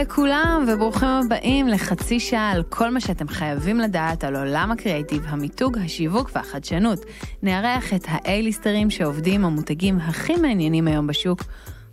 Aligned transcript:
לכולם 0.00 0.64
וברוכים 0.68 1.08
הבאים 1.08 1.68
לחצי 1.68 2.20
שעה 2.20 2.50
על 2.50 2.62
כל 2.62 2.90
מה 2.90 3.00
שאתם 3.00 3.28
חייבים 3.28 3.80
לדעת 3.80 4.24
על 4.24 4.36
עולם 4.36 4.70
הקריאיטיב, 4.72 5.22
המיתוג, 5.26 5.78
השיווק 5.78 6.30
והחדשנות. 6.34 7.04
נארח 7.42 7.94
את 7.94 8.04
האייליסטרים 8.08 8.90
שעובדים 8.90 9.44
המותגים 9.44 9.98
הכי 9.98 10.36
מעניינים 10.36 10.88
היום 10.88 11.06
בשוק. 11.06 11.42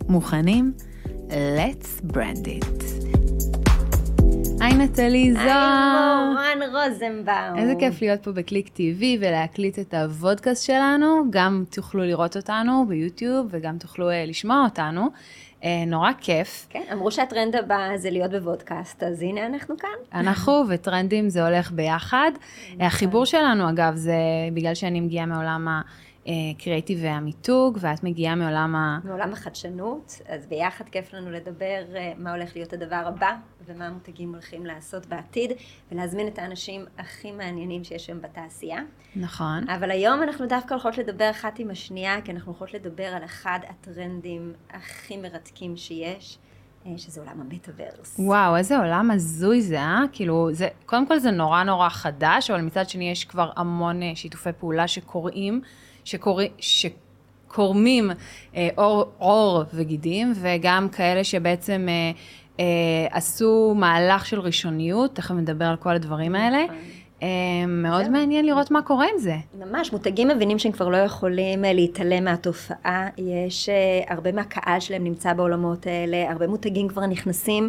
מוכנים? 0.08 0.72
Let's 1.28 2.12
brand 2.12 2.46
it. 2.46 2.84
היי 4.60 4.74
נטלי 4.74 5.32
זוהר. 5.32 6.34
היי 6.38 6.54
מורן 6.54 6.90
רוזנבאום. 6.90 7.58
איזה 7.58 7.72
כיף 7.78 8.02
להיות 8.02 8.22
פה 8.22 8.32
בקליק 8.32 8.68
TV 8.68 9.02
ולהקליט 9.20 9.78
את 9.78 9.94
הוודקאסט 9.94 10.64
שלנו. 10.64 11.24
גם 11.30 11.64
תוכלו 11.70 12.04
לראות 12.04 12.36
אותנו 12.36 12.84
ביוטיוב 12.88 13.46
וגם 13.50 13.78
תוכלו 13.78 14.10
uh, 14.10 14.12
לשמוע 14.26 14.64
אותנו. 14.64 15.08
Uh, 15.64 15.66
נורא 15.86 16.10
כיף. 16.20 16.66
כן, 16.70 16.82
אמרו 16.92 17.10
שהטרנד 17.10 17.56
הבא 17.56 17.96
זה 17.96 18.10
להיות 18.10 18.30
בוודקאסט, 18.30 19.02
אז 19.02 19.22
הנה 19.22 19.46
אנחנו 19.46 19.78
כאן. 19.78 19.88
אנחנו 20.20 20.62
וטרנדים 20.68 21.28
זה 21.28 21.46
הולך 21.46 21.72
ביחד. 21.72 22.30
נכון. 22.34 22.80
החיבור 22.80 23.24
שלנו, 23.24 23.70
אגב, 23.70 23.94
זה 23.94 24.14
בגלל 24.54 24.74
שאני 24.74 25.00
מגיעה 25.00 25.26
מעולם 25.26 25.68
הקריאיטיב 26.26 26.98
והמיתוג, 27.02 27.78
ואת 27.80 28.04
מגיעה 28.04 28.34
מעולם 28.34 28.76
ה... 28.76 28.98
מעולם 29.04 29.32
החדשנות, 29.32 30.20
אז 30.28 30.46
ביחד 30.46 30.88
כיף 30.88 31.12
לנו 31.12 31.30
לדבר 31.30 31.84
אה, 31.96 32.12
מה 32.18 32.32
הולך 32.32 32.56
להיות 32.56 32.72
הדבר 32.72 33.02
הבא, 33.06 33.32
ומה 33.66 33.86
המותגים 33.86 34.32
הולכים 34.32 34.66
לעשות 34.66 35.06
בעתיד, 35.06 35.52
ולהזמין 35.92 36.28
את 36.28 36.38
האנשים 36.38 36.84
הכי 36.98 37.32
מעניינים 37.32 37.84
שיש 37.84 38.06
שם 38.06 38.20
בתעשייה. 38.20 38.80
נכון. 39.16 39.68
אבל 39.68 39.90
היום 39.90 40.22
אנחנו 40.22 40.46
דווקא 40.46 40.74
הולכות 40.74 40.98
לדבר 40.98 41.30
אחת 41.30 41.58
עם 41.58 41.70
השנייה, 41.70 42.20
כי 42.20 42.32
אנחנו 42.32 42.52
הולכות 42.52 42.74
לדבר 42.74 43.06
על 43.06 43.24
אחד 43.24 43.58
הטרנדים 43.68 44.52
הכי 44.70 45.16
מרתקים 45.16 45.53
שיש. 45.76 46.38
אה, 46.86 46.98
שזה 46.98 47.20
עולם 47.20 47.40
המטאוורס. 47.40 48.16
וואו, 48.18 48.56
איזה 48.56 48.78
עולם 48.78 49.10
הזוי 49.10 49.62
זה, 49.62 49.80
אה? 49.80 50.02
כאילו, 50.12 50.48
זה, 50.52 50.68
קודם 50.86 51.06
כל 51.06 51.18
זה 51.18 51.30
נורא 51.30 51.62
נורא 51.62 51.88
חדש, 51.88 52.50
אבל 52.50 52.60
מצד 52.60 52.88
שני 52.88 53.10
יש 53.10 53.24
כבר 53.24 53.50
המון 53.56 54.02
אה, 54.02 54.12
שיתופי 54.14 54.50
פעולה 54.58 54.88
שקורים, 54.88 55.60
שקור... 56.04 56.40
שקורמים 56.58 58.10
אה, 58.56 58.68
אור, 58.78 59.12
עור 59.18 59.62
וגידים, 59.74 60.32
וגם 60.36 60.88
כאלה 60.88 61.24
שבעצם 61.24 61.86
אה, 61.88 62.10
אה, 62.60 63.06
עשו 63.10 63.74
מהלך 63.76 64.26
של 64.26 64.40
ראשוניות, 64.40 65.14
תכף 65.14 65.34
נדבר 65.34 65.64
על 65.64 65.76
כל 65.76 65.94
הדברים 65.94 66.34
האלה. 66.34 66.64
נכון. 66.64 66.76
אה, 67.24 67.66
מאוד 67.66 68.02
זהו. 68.02 68.12
מעניין 68.12 68.46
לראות 68.46 68.70
מה 68.70 68.82
קורה 68.82 69.06
עם 69.12 69.18
זה. 69.18 69.34
ממש, 69.58 69.92
מותגים 69.92 70.28
מבינים 70.28 70.58
שהם 70.58 70.72
כבר 70.72 70.88
לא 70.88 70.96
יכולים 70.96 71.64
אה, 71.64 71.72
להתעלם 71.72 72.24
מהתופעה. 72.24 73.08
יש 73.18 73.68
אה, 73.68 73.74
הרבה 74.08 74.32
מהקהל 74.32 74.80
שלהם 74.80 75.04
נמצא 75.04 75.32
בעולמות 75.32 75.86
האלה, 75.86 76.30
הרבה 76.30 76.46
מותגים 76.46 76.88
כבר 76.88 77.06
נכנסים, 77.06 77.68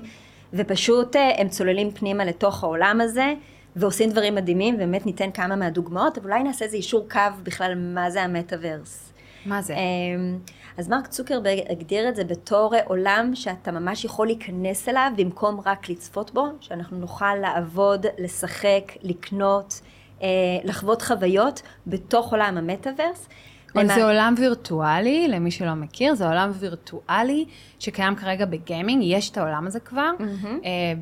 ופשוט 0.54 1.16
הם 1.38 1.50
צוללים 1.50 1.92
פנימה 1.92 2.26
לתוך 2.26 2.64
העולם 2.64 3.02
הזה, 3.02 3.34
ועושים 3.76 4.10
דברים 4.10 4.36
מדהימים, 4.36 4.76
ובאמת 4.76 5.06
ניתן 5.06 5.32
כמה 5.32 5.56
מהדוגמאות, 5.56 6.18
אבל 6.18 6.32
אולי 6.32 6.44
נעשה 6.44 6.66
איזה 6.66 6.78
אישור 6.78 7.10
קו 7.10 7.20
בכלל 7.44 7.74
מה 7.76 8.10
זה 8.10 8.24
המטאוורס. 8.24 9.14
מה 9.46 9.62
זה? 9.62 9.76
אמ, 9.76 10.40
אז 10.78 10.90
מרק 10.90 11.08
צוקרברג 11.08 11.60
הגדיר 11.70 12.10
את 12.10 12.16
זה 12.16 12.24
בתור 12.24 12.74
עולם 12.86 13.32
שאתה 13.36 13.72
ממש 13.72 14.06
יכול 14.06 14.28
להיכנס 14.28 14.90
אליו 14.90 15.12
במקום 15.18 15.62
רק 15.66 15.90
לצפות 15.90 16.34
בו, 16.34 16.46
שאנחנו 16.62 16.98
נוכל 16.98 17.36
לעבוד, 17.36 18.06
לשחק, 18.18 18.92
לקנות, 19.02 19.82
אה, 20.22 20.28
לחוות 20.64 21.02
חוויות 21.02 21.62
בתוך 21.88 22.32
עולם 22.32 22.58
המטאוורס. 22.58 23.28
אבל 23.76 23.88
זה 23.88 24.04
עולם 24.04 24.36
וירטואלי, 24.38 25.28
למי 25.28 25.52
שלא 25.52 25.74
מכיר, 25.74 26.16
זה 26.16 26.28
עולם 26.28 26.52
וירטואלי 26.60 27.46
שקיים 27.80 28.16
כרגע 28.16 28.46
בגיימינג, 28.46 29.04
יש 29.06 29.30
את 29.30 29.38
העולם 29.38 29.68
הזה 29.68 29.80
כבר, 29.80 30.12
מהמם. 30.20 30.60
אה, 30.66 30.94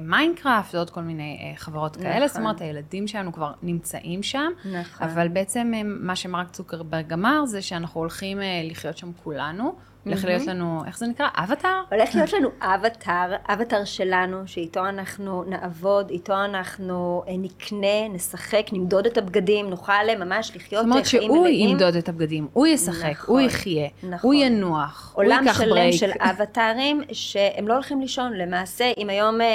ב 0.00 0.07
Minecraft 0.07 0.74
ועוד 0.74 0.90
כל 0.90 1.00
מיני 1.00 1.38
אה, 1.40 1.56
חברות 1.56 1.96
כאלה, 1.96 2.16
נכון. 2.16 2.28
זאת 2.28 2.36
אומרת, 2.36 2.60
הילדים 2.60 3.06
שלנו 3.06 3.32
כבר 3.32 3.52
נמצאים 3.62 4.22
שם, 4.22 4.52
נכון. 4.64 5.08
אבל 5.08 5.28
בעצם 5.28 5.72
אה, 5.74 5.80
מה 5.84 6.16
שמרק 6.16 6.50
צוקרברג 6.50 7.12
אמר 7.12 7.46
זה 7.46 7.62
שאנחנו 7.62 8.00
הולכים 8.00 8.40
אה, 8.40 8.62
לחיות 8.64 8.98
שם 8.98 9.10
כולנו, 9.24 9.74
הולך. 10.10 10.24
להיות 10.24 10.46
לנו, 10.46 10.82
איך 10.86 10.98
זה 10.98 11.06
נקרא? 11.06 11.26
אבטאר? 11.34 11.82
הולך 11.90 12.14
להיות 12.14 12.32
לנו 12.32 12.48
אבטאר, 12.60 13.36
אבטאר 13.48 13.84
שלנו, 13.84 14.42
שאיתו 14.46 14.88
אנחנו 14.88 15.44
נעבוד, 15.44 16.10
איתו 16.10 16.44
אנחנו 16.44 17.22
אה, 17.28 17.32
נקנה, 17.38 18.08
נשחק, 18.10 18.66
נמדוד 18.72 19.06
את 19.06 19.18
הבגדים, 19.18 19.70
נוכל 19.70 19.92
אה, 20.08 20.16
ממש 20.16 20.52
לחיות 20.56 20.84
זאת 20.84 20.90
אומרת 20.90 21.04
אה, 21.04 21.10
חיים 21.10 21.22
שהוא 21.22 21.40
מלאים. 21.40 21.68
ימדוד 21.68 21.96
את 21.96 22.08
הבגדים, 22.08 22.48
הוא 22.52 22.66
ישחק, 22.66 23.10
נכון, 23.10 23.34
הוא 23.34 23.40
יחיה, 23.40 23.88
נכון. 24.02 24.18
הוא 24.22 24.34
ינוח, 24.34 25.12
הוא 25.14 25.24
עולם 25.24 25.44
ייקח 25.46 25.58
שלם 25.58 25.70
break. 25.70 25.94
של 25.94 26.10
אבטארים 26.20 27.02
שהם 27.12 27.68
לא 27.68 27.74
הולכים 27.74 28.00
לישון. 28.00 28.32
למעשה, 28.32 28.92
אם 28.98 29.10
היום 29.10 29.40
אה, 29.40 29.46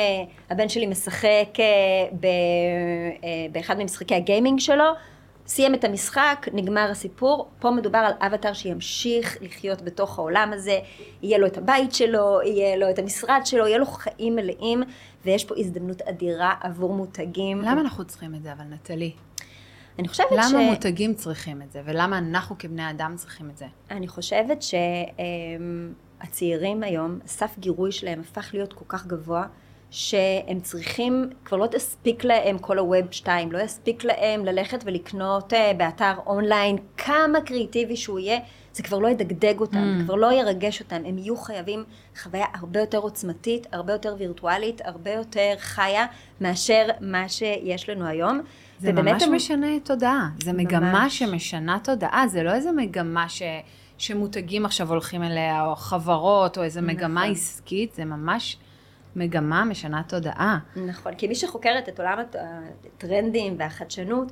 הבן 0.49 0.69
שלי 0.69 0.85
משחק 0.85 1.59
אה, 1.59 1.65
ב, 2.19 2.25
אה, 2.25 3.29
באחד 3.51 3.77
ממשחקי 3.79 4.15
הגיימינג 4.15 4.59
שלו, 4.59 4.85
סיים 5.47 5.73
את 5.73 5.83
המשחק, 5.83 6.47
נגמר 6.53 6.87
הסיפור. 6.91 7.49
פה 7.59 7.71
מדובר 7.71 7.97
על 7.97 8.13
אבטאר 8.19 8.53
שימשיך 8.53 9.37
לחיות 9.41 9.81
בתוך 9.81 10.19
העולם 10.19 10.51
הזה, 10.53 10.79
יהיה 11.21 11.37
לו 11.37 11.47
את 11.47 11.57
הבית 11.57 11.93
שלו, 11.93 12.39
יהיה 12.45 12.77
לו 12.77 12.89
את 12.89 12.99
המשרד 12.99 13.41
שלו, 13.45 13.67
יהיה 13.67 13.77
לו 13.77 13.85
חיים 13.85 14.35
מלאים, 14.35 14.83
ויש 15.25 15.45
פה 15.45 15.55
הזדמנות 15.57 16.01
אדירה 16.01 16.53
עבור 16.61 16.93
מותגים. 16.93 17.61
למה 17.61 17.81
אנחנו 17.81 18.05
צריכים 18.05 18.35
את 18.35 18.43
זה, 18.43 18.53
אבל 18.53 18.63
נטלי? 18.63 19.11
אני 19.99 20.07
חושבת 20.07 20.31
למה 20.31 20.49
ש... 20.49 20.53
מותגים 20.53 21.13
צריכים 21.13 21.61
את 21.61 21.71
זה, 21.71 21.81
ולמה 21.85 22.17
אנחנו 22.17 22.55
כבני 22.59 22.89
אדם 22.89 23.13
צריכים 23.17 23.49
את 23.49 23.57
זה? 23.57 23.65
אני 23.91 24.07
חושבת 24.07 24.63
שהצעירים 26.21 26.83
היום, 26.83 27.19
סף 27.27 27.59
גירוי 27.59 27.91
שלהם 27.91 28.19
הפך 28.19 28.49
להיות 28.53 28.73
כל 28.73 28.85
כך 28.87 29.07
גבוה, 29.07 29.45
שהם 29.91 30.59
צריכים, 30.59 31.29
כבר 31.45 31.57
לא 31.57 31.67
תספיק 31.67 32.23
להם 32.23 32.57
כל 32.57 32.77
הווב 32.77 33.11
2, 33.11 33.51
לא 33.51 33.59
יספיק 33.59 34.03
להם 34.03 34.45
ללכת 34.45 34.83
ולקנות 34.85 35.53
אה, 35.53 35.71
באתר 35.77 36.13
אונליין 36.25 36.77
כמה 36.97 37.41
קריאיטיבי 37.41 37.95
שהוא 37.95 38.19
יהיה, 38.19 38.39
זה 38.73 38.83
כבר 38.83 38.97
לא 38.99 39.07
ידגדג 39.07 39.59
אותם, 39.59 39.77
Mm. 39.77 39.97
זה 39.99 40.03
כבר 40.05 40.15
לא 40.15 40.33
ירגש 40.33 40.81
אותם, 40.81 41.01
הם 41.05 41.17
יהיו 41.17 41.37
חייבים 41.37 41.83
חוויה 42.23 42.45
הרבה 42.53 42.79
יותר 42.79 42.97
עוצמתית, 42.97 43.67
הרבה 43.71 43.93
יותר 43.93 44.15
וירטואלית, 44.19 44.81
הרבה 44.85 45.11
יותר 45.11 45.53
חיה, 45.57 46.05
מאשר 46.41 46.87
מה 47.01 47.29
שיש 47.29 47.89
לנו 47.89 48.05
היום. 48.05 48.41
זה 48.79 48.93
ממש 48.93 49.23
הם- 49.23 49.35
משנה 49.35 49.67
תודעה, 49.83 50.29
זה 50.43 50.53
מגמה 50.53 50.91
ממש. 50.91 51.19
שמשנה 51.19 51.77
תודעה, 51.83 52.23
זה 52.27 52.43
לא 52.43 52.53
איזה 52.53 52.71
מגמה 52.71 53.29
ש... 53.29 53.41
שמותגים 53.97 54.65
עכשיו 54.65 54.89
הולכים 54.89 55.23
אליה, 55.23 55.65
או 55.65 55.75
חברות, 55.75 56.57
או 56.57 56.63
איזה 56.63 56.81
מגמה 56.81 57.21
נכון. 57.21 57.31
עסקית, 57.31 57.93
זה 57.93 58.05
ממש 58.05 58.57
מגמה 59.15 59.65
משנה 59.65 60.01
תודעה. 60.07 60.57
נכון, 60.75 61.15
כי 61.15 61.27
מי 61.27 61.35
שחוקרת 61.35 61.89
את 61.89 61.99
עולם 61.99 62.19
הט- 62.19 62.35
הטרנדים 62.97 63.55
והחדשנות, 63.59 64.31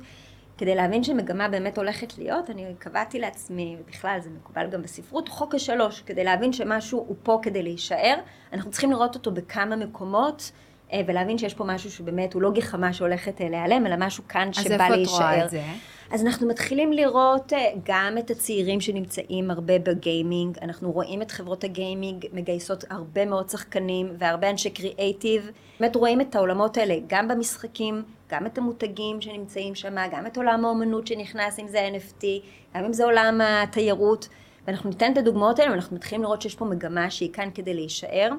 כדי 0.58 0.74
להבין 0.74 1.04
שמגמה 1.04 1.48
באמת 1.48 1.78
הולכת 1.78 2.18
להיות, 2.18 2.50
אני 2.50 2.66
קבעתי 2.78 3.18
לעצמי, 3.18 3.76
ובכלל 3.80 4.18
זה 4.20 4.30
מקובל 4.30 4.70
גם 4.70 4.82
בספרות, 4.82 5.28
חוק 5.28 5.54
השלוש, 5.54 6.02
כדי 6.06 6.24
להבין 6.24 6.52
שמשהו 6.52 6.98
הוא 6.98 7.16
פה 7.22 7.38
כדי 7.42 7.62
להישאר, 7.62 8.14
אנחנו 8.52 8.70
צריכים 8.70 8.90
לראות 8.90 9.14
אותו 9.14 9.30
בכמה 9.30 9.76
מקומות, 9.76 10.52
אה, 10.92 11.00
ולהבין 11.06 11.38
שיש 11.38 11.54
פה 11.54 11.64
משהו 11.64 11.90
שבאמת 11.90 12.34
הוא 12.34 12.42
לא 12.42 12.50
גחמה 12.52 12.92
שהולכת 12.92 13.40
אה, 13.40 13.48
להיעלם, 13.48 13.86
אלא 13.86 13.94
משהו 13.98 14.24
כאן 14.28 14.48
אז 14.56 14.64
שבא 14.64 14.72
איפה 14.74 14.86
את 14.86 14.90
להישאר. 14.90 15.16
רואה 15.16 15.44
את 15.44 15.50
זה? 15.50 15.62
אז 16.10 16.26
אנחנו 16.26 16.48
מתחילים 16.48 16.92
לראות 16.92 17.52
אה, 17.52 17.72
גם 17.84 18.18
את 18.18 18.30
הצעירים 18.30 18.80
שנמצאים 18.80 19.50
הרבה 19.50 19.78
בגיימינג, 19.78 20.58
אנחנו 20.62 20.92
רואים 20.92 21.22
את 21.22 21.30
חברות 21.30 21.64
הגיימינג 21.64 22.26
מגייסות 22.32 22.84
הרבה 22.90 23.26
מאוד 23.26 23.48
שחקנים 23.50 24.14
והרבה 24.18 24.50
אנשי 24.50 24.70
קריאייטיב, 24.70 25.50
באמת 25.80 25.96
רואים 25.96 26.20
את 26.20 26.34
העולמות 26.34 26.76
האלה 26.76 26.94
גם 27.06 27.28
במשחקים, 27.28 28.02
גם 28.30 28.46
את 28.46 28.58
המותגים 28.58 29.20
שנמצאים 29.20 29.74
שם, 29.74 29.94
גם 30.12 30.26
את 30.26 30.36
עולם 30.36 30.64
האומנות 30.64 31.06
שנכנס, 31.06 31.58
אם 31.58 31.68
זה 31.68 31.88
NFT, 31.88 32.24
גם 32.74 32.84
אם 32.84 32.92
זה 32.92 33.04
עולם 33.04 33.40
התיירות, 33.44 34.28
ואנחנו 34.66 34.90
ניתן 34.90 35.12
את 35.12 35.18
הדוגמאות 35.18 35.58
האלה 35.58 35.70
ואנחנו 35.70 35.96
מתחילים 35.96 36.22
לראות 36.22 36.42
שיש 36.42 36.54
פה 36.54 36.64
מגמה 36.64 37.10
שהיא 37.10 37.32
כאן 37.32 37.48
כדי 37.54 37.74
להישאר. 37.74 38.30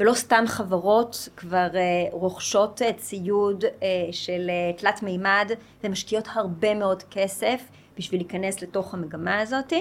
ולא 0.00 0.14
סתם 0.14 0.44
חברות 0.46 1.28
כבר 1.36 1.68
אה, 1.74 1.80
רוכשות 2.12 2.82
אה, 2.82 2.92
ציוד 2.92 3.64
אה, 3.64 3.88
של 4.12 4.50
תלת 4.76 5.02
מימד 5.02 5.50
ומשקיעות 5.84 6.28
הרבה 6.32 6.74
מאוד 6.74 7.02
כסף 7.10 7.62
בשביל 7.98 8.20
להיכנס 8.20 8.62
לתוך 8.62 8.94
המגמה 8.94 9.38
הזאת. 9.38 9.72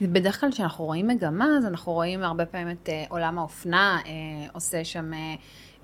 בדרך 0.00 0.40
כלל 0.40 0.52
כשאנחנו 0.52 0.84
רואים 0.84 1.06
מגמה, 1.06 1.46
אז 1.58 1.66
אנחנו 1.66 1.92
רואים 1.92 2.22
הרבה 2.22 2.46
פעמים 2.46 2.70
את 2.70 2.88
עולם 3.08 3.38
האופנה 3.38 3.98
עושה 4.52 4.84
שם 4.84 5.10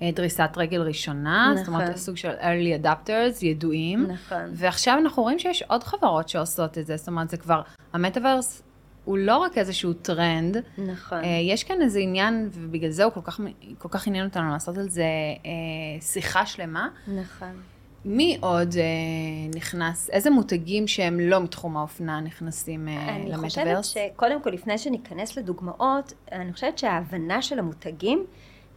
דריסת 0.01 0.49
רגל 0.57 0.81
ראשונה, 0.81 1.53
זאת 1.57 1.67
אומרת, 1.67 1.81
נכון. 1.83 1.97
סוג 1.97 2.17
של 2.17 2.31
early 2.31 2.85
adapters 2.85 3.45
ידועים. 3.45 4.07
נכון. 4.07 4.51
ועכשיו 4.53 4.97
אנחנו 4.97 5.23
רואים 5.23 5.39
שיש 5.39 5.63
עוד 5.63 5.83
חברות 5.83 6.29
שעושות 6.29 6.77
את 6.77 6.85
זה, 6.85 6.97
זאת 6.97 7.07
אומרת, 7.07 7.29
זה 7.29 7.37
כבר, 7.37 7.61
המטאוורס 7.93 8.63
הוא 9.07 9.17
לא 9.17 9.37
רק 9.37 9.57
איזשהו 9.57 9.93
טרנד, 9.93 10.57
נכון. 10.77 11.23
אה, 11.23 11.39
יש 11.43 11.63
כאן 11.63 11.81
איזה 11.81 11.99
עניין, 11.99 12.49
ובגלל 12.53 12.89
זה 12.89 13.03
הוא 13.03 13.13
כל 13.13 13.21
כך, 13.21 13.39
כל 13.77 13.89
כך 13.89 14.07
עניין 14.07 14.25
אותנו 14.25 14.49
לעשות 14.51 14.77
על 14.77 14.89
זה 14.89 15.03
אה, 15.45 16.01
שיחה 16.01 16.45
שלמה. 16.45 16.89
נכון. 17.07 17.61
מי 18.05 18.37
עוד 18.41 18.75
אה, 18.77 18.83
נכנס, 19.55 20.09
איזה 20.09 20.29
מותגים 20.29 20.87
שהם 20.87 21.19
לא 21.19 21.39
מתחום 21.39 21.77
האופנה 21.77 22.21
נכנסים 22.21 22.87
אה, 22.87 23.15
אני 23.15 23.31
למטאוורס? 23.31 23.87
חושבת 23.87 24.13
שקודם 24.13 24.41
כל, 24.41 24.49
לפני 24.49 24.77
שניכנס 24.77 25.37
לדוגמאות, 25.37 26.13
אני 26.31 26.53
חושבת 26.53 26.77
שההבנה 26.77 27.41
של 27.41 27.59
המותגים 27.59 28.25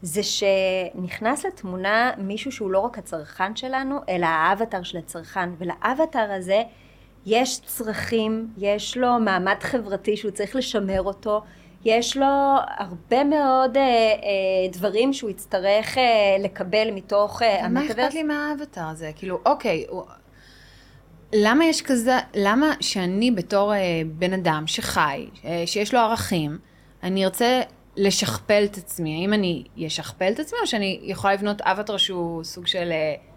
זה 0.02 0.20
שנכנס 0.22 1.44
לתמונה 1.44 2.10
מישהו 2.18 2.52
שהוא 2.52 2.70
לא 2.70 2.78
רק 2.78 2.98
הצרכן 2.98 3.56
שלנו, 3.56 3.98
אלא 4.08 4.26
האבטר 4.26 4.82
של 4.82 4.98
הצרכן. 4.98 5.50
ולאבטר 5.58 6.32
הזה 6.32 6.62
יש 7.26 7.60
צרכים, 7.60 8.48
יש 8.58 8.96
לו 8.96 9.20
מעמד 9.20 9.56
חברתי 9.60 10.16
שהוא 10.16 10.30
צריך 10.30 10.56
לשמר 10.56 11.02
אותו, 11.02 11.42
יש 11.84 12.16
לו 12.16 12.26
הרבה 12.78 13.24
מאוד 13.24 13.76
אה, 13.76 13.82
אה, 13.82 14.68
דברים 14.72 15.12
שהוא 15.12 15.30
יצטרך 15.30 15.98
אה, 15.98 16.02
לקבל 16.40 16.90
מתוך 16.90 17.42
אה, 17.42 17.68
מה 17.68 17.86
אכפת 17.86 18.14
לי 18.14 18.22
מהאבטר 18.22 18.84
הזה? 18.88 19.10
כאילו, 19.16 19.38
אוקיי, 19.46 19.84
הוא... 19.88 20.04
למה 21.32 21.64
יש 21.64 21.82
כזה, 21.82 22.18
למה 22.34 22.72
שאני 22.80 23.30
בתור 23.30 23.74
אה, 23.74 23.78
בן 24.06 24.32
אדם 24.32 24.66
שחי, 24.66 25.26
אה, 25.44 25.62
שיש 25.66 25.94
לו 25.94 26.00
ערכים, 26.00 26.58
אני 27.02 27.24
ארצה 27.24 27.60
לשכפל 27.96 28.64
את 28.64 28.76
עצמי? 28.76 29.20
האם 29.20 29.32
אני 29.32 29.64
אשכפל 29.86 30.32
את 30.32 30.38
עצמי, 30.38 30.58
או 30.62 30.66
שאני 30.66 31.00
יכולה 31.02 31.34
לבנות 31.34 31.60
אבטר 31.60 31.96
שהוא 31.96 32.44
סוג 32.44 32.66
של... 32.66 32.92
אה, 32.92 33.29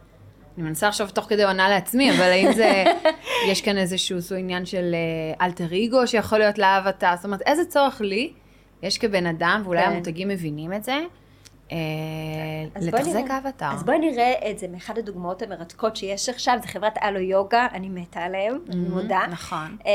אני 0.58 0.64
מנסה 0.68 0.88
עכשיו 0.88 1.08
תוך 1.14 1.26
כדי 1.26 1.44
עונה 1.44 1.70
לעצמי, 1.70 2.12
אבל 2.12 2.24
האם 2.24 2.54
זה, 2.54 2.84
יש 3.50 3.62
כאן 3.62 3.78
איזשהו 3.78 4.18
עניין 4.38 4.66
של 4.66 4.96
אה, 5.40 5.46
אלטר 5.46 5.66
אגו 5.86 6.08
שיכול 6.08 6.40
להיות 6.40 6.58
לאבטר? 6.58 7.14
זאת 7.16 7.26
אומרת, 7.26 7.42
איזה 7.42 7.66
צורך 7.66 8.02
לי 8.02 8.34
יש 8.84 8.98
כבן 8.98 9.26
אדם, 9.26 9.62
ואולי 9.66 9.82
כן. 9.84 9.92
המותגים 9.92 10.28
מבינים 10.28 10.74
את 10.74 10.84
זה, 10.84 11.00
אה, 11.72 11.78
לתחזק 12.82 13.16
נראה- 13.16 13.38
אבטר. 13.38 13.66
אז 13.74 13.84
בואי 13.84 14.00
נראה 14.00 14.34
את 14.52 14.60
זה 14.60 14.68
מאחד 14.68 14.98
הדוגמאות 14.98 15.42
המרתקות 15.42 15.96
שיש 15.96 16.30
עכשיו, 16.30 16.58
זה 16.62 16.68
חברת 16.68 16.98
אלו 17.04 17.20
יוגה, 17.20 17.68
אני 17.74 17.90
מתה 17.90 18.20
עליהם, 18.20 18.58
אני 18.70 18.76
מהמם, 18.76 18.92
מודה. 18.92 19.22
נכון. 19.32 19.78
אה, 19.86 19.92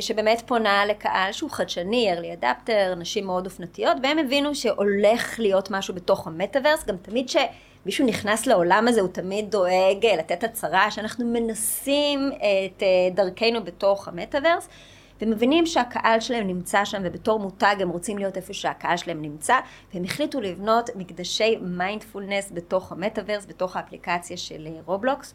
שבאמת 0.00 0.42
פונה 0.46 0.86
לקהל 0.86 1.32
שהוא 1.32 1.50
חדשני, 1.50 2.08
early 2.14 2.42
adapter, 2.44 2.94
נשים 2.96 3.26
מאוד 3.26 3.46
אופנתיות, 3.46 3.96
והם 4.02 4.18
הבינו 4.18 4.54
שהולך 4.54 5.34
להיות 5.38 5.70
משהו 5.70 5.94
בתוך 5.94 6.26
המטאוורס, 6.26 6.84
גם 6.86 6.96
תמיד 6.96 7.28
שמישהו 7.86 8.06
נכנס 8.06 8.46
לעולם 8.46 8.88
הזה, 8.88 9.00
הוא 9.00 9.08
תמיד 9.08 9.50
דואג 9.50 10.06
אה, 10.06 10.16
לתת 10.16 10.44
הצהרה 10.44 10.90
שאנחנו 10.90 11.26
מנסים 11.26 12.30
את 12.32 12.82
אה, 12.82 12.86
דרכנו 13.14 13.64
בתוך 13.64 14.08
המטאוורס. 14.08 14.68
ומבינים 15.20 15.66
שהקהל 15.66 16.20
שלהם 16.20 16.46
נמצא 16.46 16.84
שם, 16.84 17.02
ובתור 17.04 17.38
מותג 17.38 17.76
הם 17.80 17.88
רוצים 17.88 18.18
להיות 18.18 18.36
איפה 18.36 18.52
שהקהל 18.52 18.96
שלהם 18.96 19.22
נמצא, 19.22 19.58
והם 19.94 20.04
החליטו 20.04 20.40
לבנות 20.40 20.90
מקדשי 20.96 21.56
מיינדפולנס 21.60 22.52
בתוך 22.54 22.92
המטאוורס, 22.92 23.46
בתוך 23.46 23.76
האפליקציה 23.76 24.36
של 24.36 24.66
אה, 24.66 24.80
Roblox. 24.86 25.34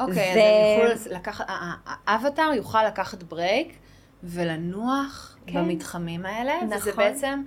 אוקיי, 0.00 0.30
אז 0.30 0.36
הם 0.36 0.90
יוכלו 0.90 1.16
לקחת, 1.16 1.44
האבטר 2.06 2.50
יוכל 2.56 2.86
לקחת 2.86 3.22
break 3.22 3.78
ולנוח 4.22 5.36
כן. 5.46 5.54
במתחמים 5.54 6.26
האלה, 6.26 6.54
וזה 6.66 6.90
נכון. 6.90 7.04
בעצם, 7.04 7.42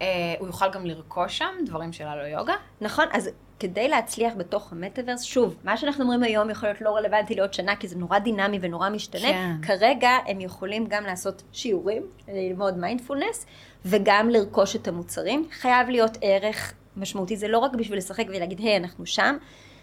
אה, 0.00 0.34
הוא 0.38 0.46
יוכל 0.46 0.70
גם 0.70 0.86
לרכוש 0.86 1.38
שם 1.38 1.54
דברים 1.66 1.92
של 1.92 2.04
אלו 2.04 2.22
יוגה. 2.22 2.54
נכון, 2.80 3.04
אז 3.12 3.30
כדי 3.58 3.88
להצליח 3.88 4.34
בתוך 4.36 4.72
המטאוורס, 4.72 5.22
שוב, 5.22 5.56
מה 5.64 5.76
שאנחנו 5.76 6.02
אומרים 6.02 6.22
היום 6.22 6.50
יכול 6.50 6.68
להיות 6.68 6.80
לא 6.80 6.96
רלוונטי 6.96 7.34
לעוד 7.34 7.54
שנה, 7.54 7.76
כי 7.76 7.88
זה 7.88 7.96
נורא 7.96 8.18
דינמי 8.18 8.58
ונורא 8.60 8.88
משתנה. 8.88 9.28
כן. 9.28 9.52
כרגע 9.62 10.10
הם 10.26 10.40
יכולים 10.40 10.86
גם 10.88 11.04
לעשות 11.04 11.42
שיעורים, 11.52 12.02
ללמוד 12.28 12.78
מיינדפולנס, 12.78 13.46
וגם 13.84 14.28
לרכוש 14.28 14.76
את 14.76 14.88
המוצרים. 14.88 15.48
חייב 15.52 15.88
להיות 15.88 16.18
ערך 16.22 16.72
משמעותי, 16.96 17.36
זה 17.36 17.48
לא 17.48 17.58
רק 17.58 17.74
בשביל 17.74 17.98
לשחק 17.98 18.24
ולהגיד, 18.28 18.58
היי, 18.58 18.76
אנחנו 18.76 19.06
שם. 19.06 19.36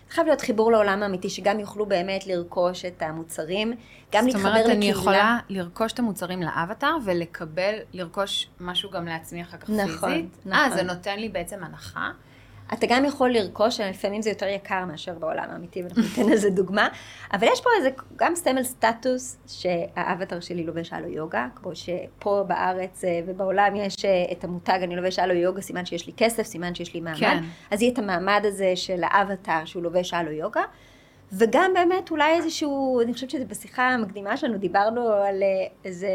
חייב 0.09 0.27
להיות 0.27 0.41
חיבור 0.41 0.71
לעולם 0.71 1.03
האמיתי, 1.03 1.29
שגם 1.29 1.59
יוכלו 1.59 1.85
באמת 1.85 2.27
לרכוש 2.27 2.85
את 2.85 3.01
המוצרים, 3.01 3.73
גם 4.13 4.23
זאת 4.23 4.33
להתחבר 4.33 4.49
אומרת, 4.49 4.65
לקהילה. 4.65 4.77
אני 4.77 4.85
יכולה 4.85 5.39
לרכוש 5.49 5.93
את 5.93 5.99
המוצרים 5.99 6.41
לאבטר 6.41 6.95
ולקבל, 7.05 7.75
לרכוש 7.93 8.49
משהו 8.59 8.91
גם 8.91 9.05
לעצמי 9.05 9.41
אחר 9.41 9.57
כך 9.57 9.69
נכון, 9.69 10.09
פיזית. 10.11 10.37
נכון. 10.45 10.53
אה, 10.53 10.69
זה 10.69 10.83
נותן 10.83 11.19
לי 11.19 11.29
בעצם 11.29 11.63
הנחה. 11.63 12.11
אתה 12.73 12.85
גם 12.89 13.05
יכול 13.05 13.29
לרכוש, 13.29 13.79
לפעמים 13.79 14.21
זה 14.21 14.29
יותר 14.29 14.47
יקר 14.47 14.85
מאשר 14.85 15.13
בעולם 15.13 15.45
האמיתי, 15.49 15.83
ואנחנו 15.83 16.01
ניתן 16.01 16.29
לזה 16.33 16.49
דוגמה, 16.49 16.87
אבל 17.33 17.47
יש 17.53 17.61
פה 17.61 17.69
איזה 17.77 17.89
גם 18.15 18.35
סמל 18.35 18.63
סטטוס 18.63 19.37
שהאבטר 19.47 20.39
שלי 20.39 20.63
לובש 20.63 20.93
אלו 20.93 21.07
יוגה, 21.07 21.47
כמו 21.55 21.71
שפה 21.75 22.43
בארץ 22.47 23.03
אה, 23.03 23.19
ובעולם 23.25 23.75
יש 23.75 24.05
אה, 24.05 24.25
את 24.31 24.43
המותג 24.43 24.79
אני 24.83 24.95
לובש 24.95 25.19
אלו 25.19 25.33
יוגה, 25.33 25.61
סימן 25.61 25.85
שיש 25.85 26.07
לי 26.07 26.13
כסף, 26.17 26.43
סימן 26.43 26.75
שיש 26.75 26.93
לי 26.93 27.01
מעמד, 27.01 27.19
כן. 27.19 27.43
אז 27.71 27.81
יהיה 27.81 27.93
את 27.93 27.99
המעמד 27.99 28.41
הזה 28.45 28.75
של 28.75 29.01
האבטר 29.03 29.65
שהוא 29.65 29.83
לובש 29.83 30.13
אלו 30.13 30.31
יוגה. 30.31 30.63
וגם 31.33 31.71
באמת 31.73 32.11
אולי 32.11 32.33
איזשהו, 32.33 33.01
אני 33.01 33.13
חושבת 33.13 33.29
שזה 33.29 33.45
בשיחה 33.45 33.89
המקדימה 33.89 34.37
שלנו, 34.37 34.57
דיברנו 34.57 35.09
על 35.09 35.43
אה, 35.43 35.47
איזה 35.85 36.07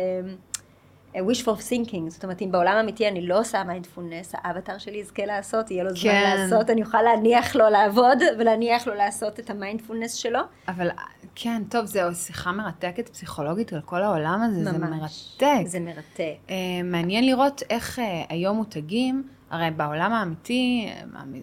wishful 1.20 1.70
thinking, 1.70 2.08
זאת 2.10 2.24
אומרת, 2.24 2.42
אם 2.42 2.52
בעולם 2.52 2.76
האמיתי 2.76 3.08
אני 3.08 3.26
לא 3.26 3.40
עושה 3.40 3.64
מיינדפולנס, 3.64 4.32
האבטר 4.34 4.78
שלי 4.78 4.96
יזכה 4.98 5.26
לעשות, 5.26 5.70
יהיה 5.70 5.84
לו 5.84 5.90
זמן 5.90 6.00
כן. 6.10 6.36
לעשות, 6.50 6.70
אני 6.70 6.82
אוכל 6.82 7.02
להניח 7.02 7.56
לו 7.56 7.68
לעבוד 7.70 8.18
ולהניח 8.38 8.86
לו 8.86 8.94
לעשות 8.94 9.40
את 9.40 9.50
המיינדפולנס 9.50 10.14
שלו. 10.14 10.40
אבל 10.68 10.88
כן, 11.34 11.62
טוב, 11.70 11.84
זו 11.86 12.00
שיחה 12.14 12.52
מרתקת 12.52 13.08
פסיכולוגית 13.08 13.72
על 13.72 13.80
כל 13.80 14.02
העולם 14.02 14.42
הזה, 14.42 14.64
זה 14.64 14.78
ממש. 14.78 15.34
מרתק. 15.42 15.66
זה 15.66 15.80
מרתק. 15.80 16.34
אה, 16.50 16.54
מעניין 16.84 17.26
לראות 17.26 17.62
איך 17.70 17.98
אה, 17.98 18.04
היום 18.28 18.56
מותגים, 18.56 19.22
הרי 19.50 19.70
בעולם 19.70 20.12
האמיתי, 20.12 20.86
אה, 20.88 21.02
מאמי- 21.12 21.42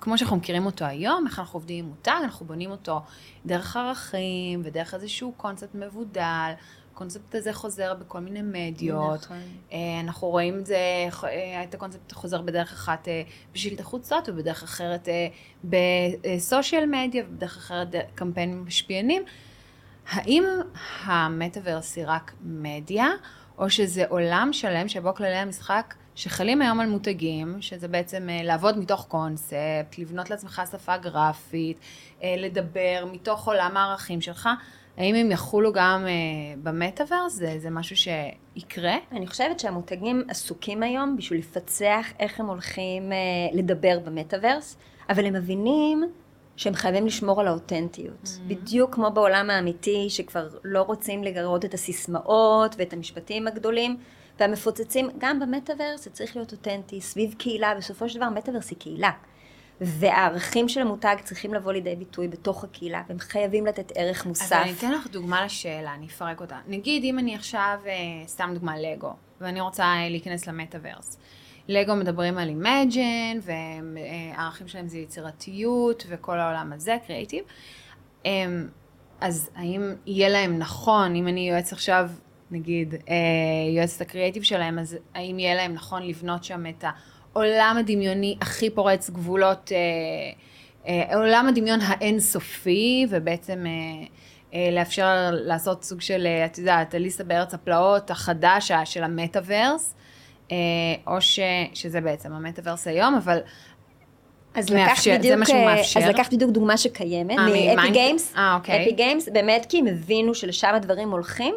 כמו 0.00 0.18
שאנחנו 0.18 0.36
מכירים 0.36 0.66
אותו 0.66 0.84
היום, 0.84 1.26
איך 1.26 1.38
אנחנו 1.38 1.56
עובדים 1.56 1.84
עם 1.84 1.90
מותג, 1.90 2.12
אנחנו 2.24 2.46
בונים 2.46 2.70
אותו 2.70 3.00
דרך 3.46 3.76
ערכים 3.76 4.60
ודרך 4.64 4.94
איזשהו 4.94 5.32
קונספט 5.36 5.74
מבודל. 5.74 6.50
הקונספט 6.94 7.34
הזה 7.34 7.52
חוזר 7.52 7.94
בכל 7.94 8.20
מיני 8.20 8.42
מדיות. 8.42 9.22
נכון. 9.24 9.36
אה, 9.72 10.00
אנחנו 10.00 10.28
רואים 10.28 10.58
את 10.58 10.66
זה, 10.66 10.76
אה, 11.24 11.62
את 11.64 11.74
הקונספט 11.74 12.12
חוזר 12.12 12.42
בדרך 12.42 12.72
אחת 12.72 13.08
אה, 13.08 13.22
בשלטי 13.52 13.82
חוצות 13.82 14.28
ובדרך 14.28 14.62
אחרת 14.62 15.08
בסושיאל 15.64 16.86
מדיה 16.86 17.24
ובדרך 17.28 17.56
אחרת 17.56 17.88
קמפיינים 18.14 18.64
משפיענים. 18.66 19.22
האם 20.08 20.44
המטאוורס 21.04 21.96
היא 21.96 22.04
רק 22.06 22.32
מדיה, 22.42 23.08
או 23.58 23.70
שזה 23.70 24.04
עולם 24.08 24.48
שלם 24.52 24.88
שבו 24.88 25.14
כללי 25.14 25.36
המשחק 25.36 25.94
שחלים 26.14 26.62
היום 26.62 26.80
על 26.80 26.88
מותגים, 26.88 27.56
שזה 27.62 27.88
בעצם 27.88 28.28
לעבוד 28.44 28.78
מתוך 28.78 29.06
קונספט, 29.08 29.98
לבנות 29.98 30.30
לעצמך 30.30 30.62
שפה 30.70 30.96
גרפית, 30.96 31.78
לדבר 32.24 33.06
מתוך 33.12 33.46
עולם 33.46 33.76
הערכים 33.76 34.20
שלך, 34.20 34.48
האם 34.96 35.14
הם 35.14 35.30
יחולו 35.30 35.72
גם 35.72 36.06
אה, 36.06 36.12
במטאוורס? 36.62 37.32
זה, 37.32 37.54
זה 37.58 37.70
משהו 37.70 37.96
שיקרה? 37.96 38.96
אני 39.12 39.26
חושבת 39.26 39.60
שהמותגים 39.60 40.22
עסוקים 40.28 40.82
היום 40.82 41.16
בשביל 41.16 41.38
לפצח 41.38 42.06
איך 42.18 42.40
הם 42.40 42.46
הולכים 42.46 43.12
אה, 43.12 43.16
לדבר 43.52 43.98
במטאוורס, 44.04 44.76
אבל 45.08 45.26
הם 45.26 45.34
מבינים 45.34 46.04
שהם 46.56 46.74
חייבים 46.74 47.06
לשמור 47.06 47.40
על 47.40 47.48
האותנטיות. 47.48 48.24
Mm-hmm. 48.24 48.48
בדיוק 48.48 48.94
כמו 48.94 49.10
בעולם 49.10 49.50
האמיתי, 49.50 50.06
שכבר 50.10 50.48
לא 50.64 50.82
רוצים 50.82 51.24
לגרות 51.24 51.64
את 51.64 51.74
הסיסמאות 51.74 52.74
ואת 52.78 52.92
המשפטים 52.92 53.46
הגדולים 53.46 53.96
והמפוצצים, 54.40 55.10
גם 55.18 55.40
במטאוורס 55.40 56.04
זה 56.04 56.10
צריך 56.10 56.36
להיות 56.36 56.52
אותנטי, 56.52 57.00
סביב 57.00 57.34
קהילה, 57.38 57.74
בסופו 57.74 58.08
של 58.08 58.18
דבר 58.18 58.28
מטאוורס 58.28 58.70
היא 58.70 58.78
קהילה. 58.78 59.10
והערכים 59.80 60.68
של 60.68 60.80
המותג 60.80 61.16
צריכים 61.24 61.54
לבוא 61.54 61.72
לידי 61.72 61.96
ביטוי 61.96 62.28
בתוך 62.28 62.64
הקהילה, 62.64 63.02
והם 63.08 63.18
חייבים 63.18 63.66
לתת 63.66 63.92
ערך 63.94 64.26
מוסף. 64.26 64.44
אז 64.44 64.52
אני 64.52 64.72
אתן 64.72 64.92
לך 64.92 65.06
דוגמה 65.06 65.44
לשאלה, 65.44 65.94
אני 65.94 66.06
אפרק 66.06 66.40
אותה. 66.40 66.58
נגיד 66.66 67.04
אם 67.04 67.18
אני 67.18 67.34
עכשיו, 67.34 67.78
אה, 67.86 67.92
סתם 68.26 68.50
דוגמה, 68.54 68.78
לגו, 68.78 69.12
ואני 69.40 69.60
רוצה 69.60 69.84
אה, 69.84 70.08
להיכנס 70.08 70.46
למטאוורס. 70.46 71.18
לגו 71.68 71.94
מדברים 71.94 72.38
על 72.38 72.48
imagine, 72.48 73.38
והערכים 73.42 74.68
שלהם 74.68 74.88
זה 74.88 74.98
יצירתיות, 74.98 76.04
וכל 76.08 76.40
העולם 76.40 76.72
הזה, 76.72 76.96
קריאיטיב. 77.06 77.44
אמ, 78.24 78.68
אז 79.20 79.50
האם 79.54 79.94
יהיה 80.06 80.28
להם 80.28 80.58
נכון, 80.58 81.14
אם 81.14 81.28
אני 81.28 81.48
יועץ 81.50 81.72
עכשיו, 81.72 82.10
נגיד, 82.50 82.94
אה, 82.94 83.14
יועצת 83.76 84.00
הקריאיטיב 84.00 84.42
שלהם, 84.42 84.78
אז 84.78 84.96
האם 85.14 85.38
יהיה 85.38 85.54
להם 85.54 85.74
נכון 85.74 86.02
לבנות 86.02 86.44
שם 86.44 86.66
את 86.66 86.84
העולם 87.34 87.76
הדמיוני 87.80 88.36
הכי 88.40 88.70
פורץ 88.70 89.10
גבולות, 89.10 89.72
אה, 89.72 89.78
אה, 90.88 91.16
עולם 91.16 91.46
הדמיון 91.48 91.80
האינסופי, 91.82 93.06
ובעצם 93.10 93.64
אה, 93.66 94.06
אה, 94.54 94.70
לאפשר 94.72 95.30
לעשות 95.30 95.84
סוג 95.84 96.00
של, 96.00 96.26
את 96.46 96.58
יודעת, 96.58 96.94
אליסה 96.94 97.24
בארץ 97.24 97.54
הפלאות 97.54 98.10
החדש 98.10 98.72
של 98.84 99.04
המטאוורס, 99.04 99.94
אה, 100.52 100.56
או 101.06 101.20
ש, 101.20 101.40
שזה 101.74 102.00
בעצם 102.00 102.32
המטאוורס 102.32 102.86
היום, 102.86 103.14
אבל 103.14 103.38
אז 104.54 104.70
מאפשר, 104.70 104.90
לקחת 104.90 105.02
זה 105.02 105.18
בדיוק, 105.18 105.38
מה 105.38 105.46
שהוא 105.46 105.64
מאפשר? 105.64 106.00
אז 106.00 106.06
לקחת 106.06 106.34
בדיוק 106.34 106.50
דוגמה 106.50 106.76
שקיימת, 106.76 107.36
מאפיק 107.36 107.90
גיימס. 107.90 108.34
אוקיי. 108.56 108.82
אפיק 108.82 108.92
גיימס, 108.92 109.28
באמת 109.28 109.66
כי 109.68 109.78
הם 109.78 109.86
הבינו 109.86 110.34
שלשם 110.34 110.72
הדברים 110.74 111.10
הולכים, 111.10 111.54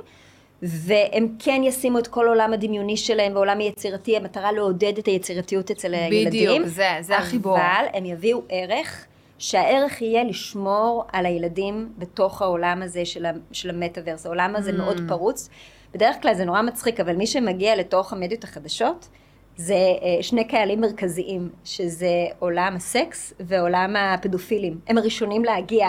והם 0.61 1.27
כן 1.39 1.61
ישימו 1.65 1.99
את 1.99 2.07
כל 2.07 2.27
העולם 2.27 2.53
הדמיוני 2.53 2.97
שלהם 2.97 3.35
ועולם 3.35 3.59
היצירתי, 3.59 4.17
המטרה 4.17 4.51
לעודד 4.51 4.97
את 4.97 5.05
היצירתיות 5.05 5.71
אצל 5.71 5.93
הילדים. 5.93 6.27
בדיוק, 6.27 6.65
זה, 6.65 6.87
זה 7.01 7.17
החיבור. 7.17 7.57
אבל 7.57 7.85
הם 7.93 8.05
יביאו 8.05 8.41
ערך, 8.49 9.05
שהערך 9.39 10.01
יהיה 10.01 10.23
לשמור 10.23 11.03
על 11.13 11.25
הילדים 11.25 11.89
בתוך 11.97 12.41
העולם 12.41 12.81
הזה 12.81 13.05
של, 13.05 13.25
ה- 13.25 13.31
של 13.51 13.69
המטאוורס. 13.69 14.25
העולם 14.25 14.55
הזה 14.55 14.71
Mm. 14.71 14.75
מאוד 14.75 15.01
פרוץ. 15.07 15.49
בדרך 15.93 16.15
כלל 16.21 16.33
זה 16.33 16.45
נורא 16.45 16.61
מצחיק, 16.61 16.99
אבל 16.99 17.15
מי 17.15 17.27
שמגיע 17.27 17.75
לתוך 17.75 18.13
המדיות 18.13 18.43
החדשות, 18.43 19.07
זה 19.57 19.73
אה, 19.75 20.23
שני 20.23 20.43
קהלים 20.47 20.81
מרכזיים, 20.81 21.49
שזה 21.65 22.07
עולם 22.39 22.73
הסקס 22.75 23.33
ועולם 23.39 23.95
הפדופילים. 23.95 24.79
הם 24.87 24.97
הראשונים 24.97 25.45
להגיע. 25.45 25.87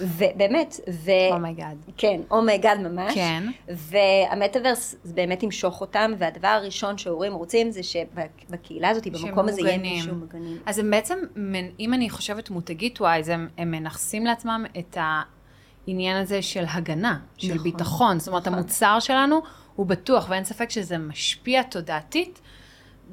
ובאמת, 0.00 0.80
ו... 0.90 1.10
Oh 1.32 1.43
my 1.43 1.54
God. 1.54 1.76
כן, 1.96 2.20
oh 2.30 2.44
my 2.44 2.59
God 2.59 2.80
ממש. 2.80 3.14
כן. 3.14 3.44
והמטאוורס 3.68 4.96
זה 5.02 5.14
באמת 5.14 5.42
ימשוך 5.42 5.80
אותם, 5.80 6.12
והדבר 6.18 6.48
הראשון 6.48 6.98
שההורים 6.98 7.32
רוצים 7.32 7.70
זה 7.70 7.82
שבקהילה 7.82 8.88
הזאת, 8.88 9.06
במקום 9.06 9.48
הזה, 9.48 9.60
יהיה 9.60 9.78
מישהו 9.78 10.14
מוגנים. 10.14 10.58
אז 10.66 10.78
הם 10.78 10.90
בעצם, 10.90 11.18
אם 11.80 11.94
אני 11.94 12.10
חושבת 12.10 12.50
מותגית 12.50 13.00
ווייז, 13.00 13.28
הם, 13.28 13.48
הם 13.58 13.70
מנכסים 13.70 14.24
לעצמם 14.24 14.64
את 14.78 14.96
העניין 15.00 16.16
הזה 16.16 16.42
של 16.42 16.64
הגנה, 16.68 17.18
של 17.36 17.54
נכון, 17.54 17.62
ביטחון. 17.62 18.18
זאת 18.18 18.28
אומרת, 18.28 18.42
נכון. 18.42 18.58
המוצר 18.58 19.00
שלנו 19.00 19.40
הוא 19.76 19.86
בטוח, 19.86 20.26
ואין 20.30 20.44
ספק 20.44 20.70
שזה 20.70 20.98
משפיע 20.98 21.62
תודעתית, 21.62 22.40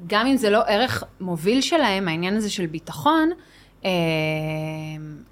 גם 0.06 0.26
אם 0.26 0.36
זה 0.36 0.50
לא 0.50 0.62
ערך 0.66 1.04
מוביל 1.20 1.60
שלהם, 1.60 2.08
העניין 2.08 2.36
הזה 2.36 2.50
של 2.50 2.66
ביטחון. 2.66 3.30
אה, 3.86 3.90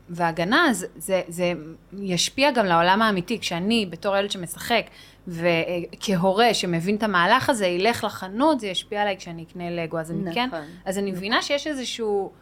והגנה, 0.09 0.69
זה, 0.73 0.87
זה, 0.97 1.23
זה 1.29 1.53
ישפיע 1.99 2.51
גם 2.51 2.67
לעולם 2.67 3.03
האמיתי. 3.03 3.39
כשאני, 3.39 3.87
בתור 3.91 4.17
ילד 4.17 4.31
שמשחק, 4.31 4.87
וכהורה 5.29 6.55
שמבין 6.55 6.97
את 6.97 7.03
המהלך 7.03 7.51
הזה, 7.51 7.67
ילך 7.67 8.05
לחנות, 8.05 8.61
זה 8.61 8.67
ישפיע 8.67 9.03
עליי 9.03 9.17
כשאני 9.17 9.43
אקנה 9.43 9.71
לגו. 9.71 9.99
אז 9.99 10.11
אני 10.11 10.21
נכון, 10.21 10.35
כן, 10.35 10.49
אז 10.85 10.99
אני 10.99 11.11
מבינה 11.11 11.43
שיש 11.43 11.67
איזשהו, 11.67 12.33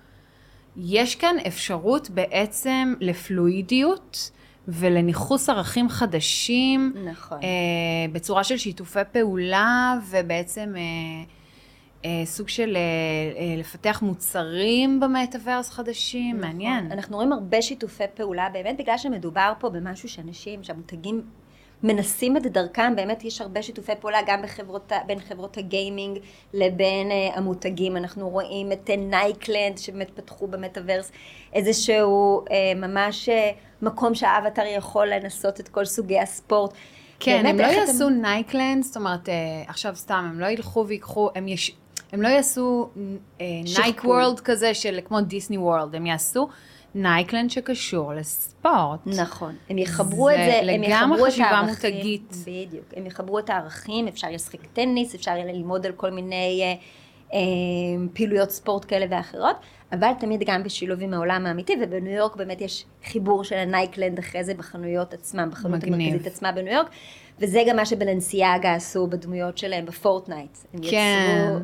יש 0.77 1.17
כאן 1.17 1.37
אפשרות 1.47 2.11
בעצם 2.11 2.95
לפלואידיות 3.01 4.31
ולניכוס 4.69 5.49
ערכים 5.49 5.89
חדשים, 5.89 6.95
נכון. 7.05 7.39
אה, 7.43 7.49
בצורה 8.13 8.45
של 8.45 8.57
שיתופי 8.57 9.01
פעולה, 9.13 9.99
ובעצם... 10.11 10.75
אה, 10.77 11.42
סוג 12.25 12.49
של 12.49 12.77
אה, 12.77 12.81
אה, 13.41 13.57
לפתח 13.59 14.03
מוצרים 14.03 15.01
במטאוורס 15.01 15.71
חדשים, 15.71 16.37
נכון. 16.37 16.49
מעניין. 16.51 16.93
אנחנו 16.93 17.17
רואים 17.17 17.33
הרבה 17.33 17.63
שיתופי 17.63 18.05
פעולה, 18.15 18.49
באמת 18.53 18.77
בגלל 18.79 18.99
שמדובר 18.99 19.53
פה 19.59 19.71
במשהו 19.71 20.09
שאנשים, 20.09 20.65
שהמותגים 20.65 21.23
מנסים 21.83 22.37
את 22.37 22.43
דרכם, 22.43 22.97
באמת 22.97 23.25
יש 23.25 23.41
הרבה 23.41 23.63
שיתופי 23.63 23.93
פעולה 24.01 24.19
גם 24.27 24.43
בחברות, 24.43 24.93
בין 25.07 25.21
חברות 25.21 25.57
הגיימינג 25.57 26.19
לבין 26.55 27.11
אה, 27.11 27.39
המותגים. 27.39 27.97
אנחנו 27.97 28.29
רואים 28.29 28.73
את 28.73 28.91
נייקלנד 28.99 29.79
שבאמת 29.79 30.11
פתחו 30.15 30.47
במטאוורס 30.47 31.13
איזשהו 31.53 32.45
אה, 32.45 32.51
ממש 32.77 33.29
אה, 33.29 33.33
מקום 33.85 34.15
שהאבטר 34.15 34.63
יכול 34.77 35.09
לנסות 35.09 35.61
את 35.61 35.69
כל 35.69 35.85
סוגי 35.85 36.19
הספורט. 36.21 36.73
כן, 37.21 37.43
באמת, 37.43 37.51
הם 37.51 37.59
לא 37.59 37.65
איך 37.65 37.73
אתם- 37.73 37.93
יעשו 37.93 38.09
נייקלנד, 38.11 38.85
זאת 38.85 38.97
אומרת, 38.97 39.29
אה, 39.29 39.35
עכשיו 39.67 39.97
סתם, 39.97 40.29
הם 40.31 40.41
לא 40.41 40.47
ילכו 40.47 40.85
ויקחו, 40.89 41.31
הם, 41.35 41.49
יש, 41.49 41.77
הם 42.13 42.23
לא 42.23 42.29
יעשו. 42.29 42.89
נייק 43.79 44.05
וורלד 44.05 44.41
כזה 44.41 44.75
של 44.75 44.99
כמו 45.05 45.21
דיסני 45.21 45.59
וורלד, 45.59 45.95
הם 45.95 46.07
יעשו 46.07 46.49
נייקלנד 46.95 47.51
שקשור 47.51 48.15
לספורט. 48.15 49.01
נכון, 49.07 49.55
הם 49.71 49.79
יחברו 49.79 50.29
זה 50.29 50.61
את 50.61 50.67
זה, 50.67 50.73
הם 50.73 50.83
יחברו 50.83 51.27
את 51.27 51.33
הערכים. 51.39 51.69
מותגית. 51.69 52.35
בדיוק, 52.43 52.85
הם 52.97 53.07
יחברו 53.07 53.39
את 53.39 53.51
הערכים, 53.51 54.09
אפשר 54.09 54.27
לשחק 54.31 54.67
טניס, 54.73 55.15
אפשר 55.15 55.31
יהיה 55.31 55.53
ללמוד 55.53 55.87
על 55.87 55.93
כל 55.93 56.11
מיני 56.11 56.63
אה, 56.63 56.75
אה, 57.35 57.39
פעילויות 58.13 58.51
ספורט 58.51 58.85
כאלה 58.89 59.07
ואחרות, 59.11 59.57
אבל 59.93 60.13
תמיד 60.19 60.43
גם 60.47 60.63
בשילוב 60.63 61.03
עם 61.03 61.15
העולם 61.15 61.47
האמיתי, 61.47 61.77
ובניו 61.81 62.13
יורק 62.13 62.37
באמת 62.37 62.61
יש 62.61 62.85
חיבור 63.05 63.45
של 63.45 63.57
הנייקלנד 63.57 64.19
אחרי 64.19 64.45
זה 64.45 64.55
בחנויות 64.55 65.15
עצמם, 65.15 65.49
בחנות 65.53 65.83
מגניב. 65.83 66.09
המרכזית 66.09 66.27
עצמה 66.27 66.53
בניו 66.53 66.73
יורק. 66.73 66.91
וזה 67.39 67.63
גם 67.69 67.77
מה 67.77 67.87
שבלנסיאגה 67.87 68.75
עשו 68.75 69.07
בדמויות 69.07 69.59
שלהם 69.59 69.87
בפורטנייט. 69.87 70.59
הם 70.75 70.81
כן. 70.91 71.47
יצרו... 71.47 71.59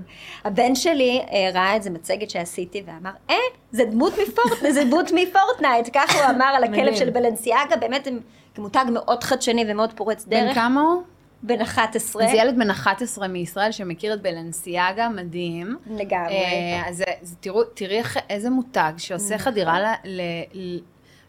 הבן 0.45 0.75
שלי 0.75 1.21
אה, 1.33 1.51
ראה 1.55 1.75
איזה 1.75 1.91
מצגת 1.91 2.31
שעשיתי 2.31 2.83
ואמר, 2.87 3.11
אה, 3.31 3.37
זה 3.73 3.85
דמות 3.85 4.13
מפורטנייט, 4.13 4.75
זה 4.75 4.85
דמות 4.85 5.11
מפורטנייט. 5.15 5.89
ככה 5.95 6.19
הוא 6.19 6.37
אמר 6.37 6.45
על 6.45 6.65
הכלב. 6.65 6.95
של 6.95 7.11
בלנסיאגה, 7.11 7.77
באמת 7.77 8.07
הם 8.07 8.21
כמותג 8.55 8.85
מאוד 8.93 9.25
חדשני 9.25 9.65
ומאוד 9.69 9.93
פורץ 9.93 10.25
בן 10.25 10.45
דרך. 10.45 10.55
כמה 10.55 10.81
הוא? 10.81 11.03
בן 11.43 11.61
11. 11.61 12.27
זה 12.27 12.37
ילד 12.37 12.59
בן 12.59 12.71
11 12.71 13.29
מישראל 13.29 13.73
שמכיר 13.73 14.15
את 14.15 14.23
בלנסיאגה, 14.23 15.09
מדהים. 15.09 15.77
לגמרי. 15.87 16.35
אה, 16.35 16.89
אז, 16.89 17.05
אז 17.23 17.37
תראו, 17.41 17.65
תראי 17.65 18.03
איזה 18.31 18.51
מותג 18.51 18.93
שעושה 18.97 19.35
נכון. 19.35 19.39
חדירה 19.39 19.81
ל... 19.81 19.85
ל, 20.05 20.21
ל 20.55 20.81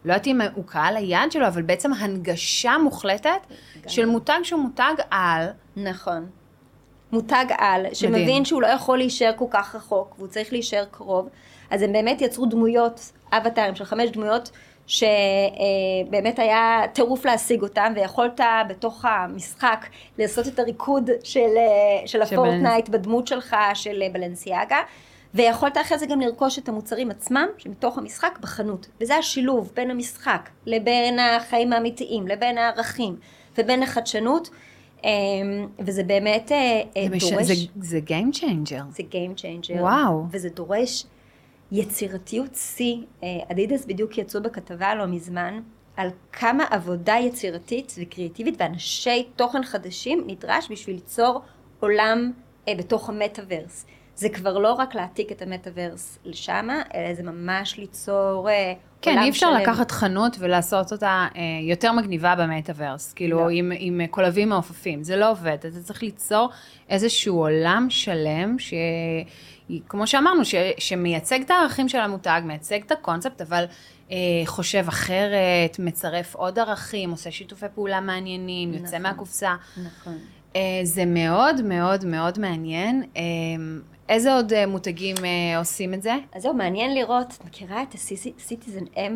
לא 0.05 0.13
יודעת 0.13 0.27
אם 0.27 0.41
הוא 0.55 0.63
קהל 0.65 0.97
היעד 0.97 1.31
שלו, 1.31 1.47
אבל 1.47 1.61
בעצם 1.61 1.93
הנגשה 1.93 2.77
מוחלטת 2.83 3.39
של 3.87 4.05
מותג 4.05 4.39
שהוא 4.43 4.61
מותג 4.61 4.93
על. 5.11 5.47
נכון. 5.77 6.25
מותג 7.11 7.45
על, 7.57 7.85
שמבין 7.93 8.21
מדהים. 8.21 8.45
שהוא 8.45 8.61
לא 8.61 8.67
יכול 8.67 8.97
להישאר 8.97 9.31
כל 9.35 9.45
כך 9.49 9.75
רחוק, 9.75 10.15
והוא 10.17 10.27
צריך 10.27 10.53
להישאר 10.53 10.85
קרוב, 10.91 11.29
אז 11.69 11.81
הם 11.81 11.93
באמת 11.93 12.21
יצרו 12.21 12.45
דמויות, 12.45 13.11
אבטרים 13.31 13.75
של 13.75 13.85
חמש 13.85 14.09
דמויות, 14.09 14.51
שבאמת 14.89 16.39
היה 16.39 16.81
טירוף 16.93 17.25
להשיג 17.25 17.61
אותם, 17.61 17.93
ויכולת 17.95 18.39
בתוך 18.69 19.05
המשחק 19.05 19.85
לעשות 20.17 20.47
את 20.47 20.59
הריקוד 20.59 21.09
של, 21.23 21.39
אה, 21.39 22.07
של 22.07 22.21
הפורטנייט 22.21 22.89
בדמות 22.89 23.27
שלך, 23.27 23.55
של 23.73 24.01
אה, 24.01 24.07
בלנסיאגה. 24.13 24.77
ויכולת 25.33 25.77
אחרי 25.77 25.97
זה 25.97 26.05
גם 26.05 26.21
לרכוש 26.21 26.59
את 26.59 26.69
המוצרים 26.69 27.11
עצמם, 27.11 27.47
שמתוך 27.57 27.97
המשחק 27.97 28.39
בחנות. 28.41 28.87
וזה 29.01 29.15
השילוב 29.15 29.71
בין 29.75 29.91
המשחק, 29.91 30.49
לבין 30.65 31.19
החיים 31.19 31.73
האמיתיים, 31.73 32.27
לבין 32.27 32.57
הערכים, 32.57 33.15
ובין 33.57 33.83
החדשנות. 33.83 34.49
אמ, 35.03 35.67
וזה 35.79 36.03
באמת 36.03 36.51
אה, 36.51 36.81
אה, 36.97 37.05
זה, 37.09 37.15
מש... 37.15 37.31
דורש, 37.31 37.45
זה, 37.45 37.53
זה 37.81 37.99
Game 38.07 38.35
Changer. 38.35 38.83
זה 38.91 39.03
Game 39.11 39.39
Changer. 39.39 39.81
וואו. 39.81 40.23
וזה 40.31 40.49
דורש 40.49 41.05
יצירתיות 41.71 42.55
שיא. 42.55 42.97
אה, 43.23 43.27
אדידס 43.51 43.85
בדיוק 43.85 44.17
יצאו 44.17 44.41
בכתבה 44.41 44.95
לא 44.95 45.05
מזמן, 45.05 45.59
על 45.97 46.09
כמה 46.31 46.63
עבודה 46.69 47.15
יצירתית 47.21 47.95
וקריאטיבית 48.01 48.55
ואנשי 48.59 49.27
תוכן 49.35 49.63
חדשים 49.63 50.23
נדרש 50.27 50.71
בשביל 50.71 50.95
ליצור 50.95 51.41
עולם 51.79 52.31
אה, 52.67 52.75
בתוך 52.75 53.09
המטאוורס. 53.09 53.85
זה 54.19 54.29
כבר 54.29 54.57
לא 54.57 54.73
רק 54.73 54.95
להעתיק 54.95 55.31
את 55.31 55.41
המטאוורס 55.41 56.19
לשמה, 56.25 56.81
אלא 56.95 57.13
זה 57.13 57.23
ממש 57.23 57.77
ליצור 57.77 58.49
אה, 58.49 58.73
כן, 59.01 59.11
עולם 59.11 59.23
אי 59.23 59.29
אפשר 59.29 59.47
שלם. 59.51 59.61
לקחת 59.61 59.91
חנות 59.91 60.35
ולעשות 60.39 60.91
אותה 60.91 61.27
אה, 61.35 61.41
יותר 61.61 61.91
מגניבה 61.91 62.35
במטאוורס, 62.35 63.13
כאילו 63.13 63.39
לא. 63.39 63.49
עם, 63.49 63.71
עם 63.75 64.01
קולבים 64.11 64.49
מעופפים, 64.49 65.03
זה 65.03 65.15
לא 65.15 65.31
עובד, 65.31 65.57
אתה 65.59 65.81
צריך 65.83 66.03
ליצור 66.03 66.49
איזשהו 66.89 67.37
עולם 67.37 67.87
שלם, 67.89 68.59
ש... 68.59 68.73
כמו 69.89 70.07
שאמרנו, 70.07 70.45
ש... 70.45 70.55
שמייצג 70.77 71.41
את 71.41 71.51
הערכים 71.51 71.89
של 71.89 71.99
המותג, 71.99 72.41
מייצג 72.45 72.79
את 72.85 72.91
הקונספט, 72.91 73.41
אבל 73.41 73.65
אה, 74.11 74.17
חושב 74.45 74.85
אחרת, 74.87 75.79
מצרף 75.79 76.35
עוד 76.35 76.59
ערכים, 76.59 77.11
עושה 77.11 77.31
שיתופי 77.31 77.65
פעולה 77.75 78.01
מעניינים, 78.01 78.73
יוצא 78.73 78.85
נכון. 78.85 79.01
מהקופסה. 79.01 79.55
נכון. 79.77 80.17
אה, 80.55 80.61
זה 80.83 81.05
מאוד 81.05 81.61
מאוד 81.61 82.05
מאוד 82.05 82.39
מעניין. 82.39 83.03
אה, 83.17 83.21
איזה 84.09 84.33
עוד 84.33 84.53
אה, 84.53 84.65
מותגים 84.65 85.15
אה, 85.25 85.57
עושים 85.57 85.93
את 85.93 86.01
זה? 86.01 86.13
אז 86.35 86.41
זהו, 86.41 86.53
מעניין 86.53 86.95
לראות, 86.95 87.27
את 87.37 87.45
מכירה 87.45 87.83
את 87.83 87.93
הסיטיזן 87.93 88.85
M? 88.95 89.11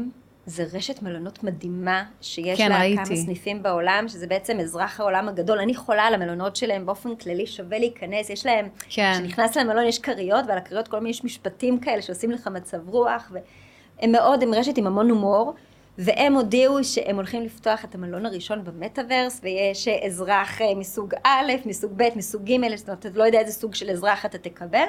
זה 0.45 0.65
רשת 0.73 1.01
מלונות 1.01 1.43
מדהימה, 1.43 2.03
שיש 2.21 2.57
כן, 2.57 2.69
לה 2.69 2.79
ראיתי. 2.79 3.05
כמה 3.05 3.15
סניפים 3.15 3.63
בעולם, 3.63 4.05
שזה 4.07 4.27
בעצם 4.27 4.59
אזרח 4.59 4.99
העולם 4.99 5.27
הגדול. 5.27 5.59
אני 5.59 5.75
חולה 5.75 6.03
על 6.03 6.13
המלונות 6.13 6.55
שלהם 6.55 6.85
באופן 6.85 7.15
כללי, 7.15 7.47
שווה 7.47 7.79
להיכנס, 7.79 8.29
יש 8.29 8.45
להם, 8.45 8.67
כן. 8.89 9.11
כשנכנס 9.13 9.57
למלון 9.57 9.85
יש 9.85 9.99
כריות, 9.99 10.45
ועל 10.47 10.57
הכריות 10.57 10.87
כל 10.87 10.97
מיני 10.97 11.09
יש 11.09 11.23
משפטים 11.23 11.79
כאלה 11.79 12.01
שעושים 12.01 12.31
לך 12.31 12.47
מצב 12.47 12.89
רוח, 12.89 13.31
והם 13.31 14.11
מאוד, 14.11 14.43
הם 14.43 14.53
רשת 14.53 14.77
עם 14.77 14.87
המון 14.87 15.09
הומור, 15.09 15.53
והם 15.97 16.33
הודיעו 16.33 16.83
שהם 16.83 17.15
הולכים 17.15 17.43
לפתוח 17.43 17.85
את 17.85 17.95
המלון 17.95 18.25
הראשון 18.25 18.63
במטאוורס, 18.63 19.39
ויש 19.43 19.87
אה, 19.87 20.05
אזרח 20.05 20.61
אה, 20.61 20.75
מסוג 20.75 21.13
א', 21.23 21.51
מסוג 21.65 21.91
ב', 21.95 22.07
מסוג 22.15 22.43
ג', 22.43 22.75
זאת 22.75 22.89
אומרת, 22.89 23.05
אתה 23.05 23.09
לא 23.19 23.23
יודע 23.23 23.39
איזה 23.39 23.51
סוג 23.51 23.75
של 23.75 23.89
אזרח 23.89 24.25
אתה 24.25 24.37
תקבל, 24.37 24.85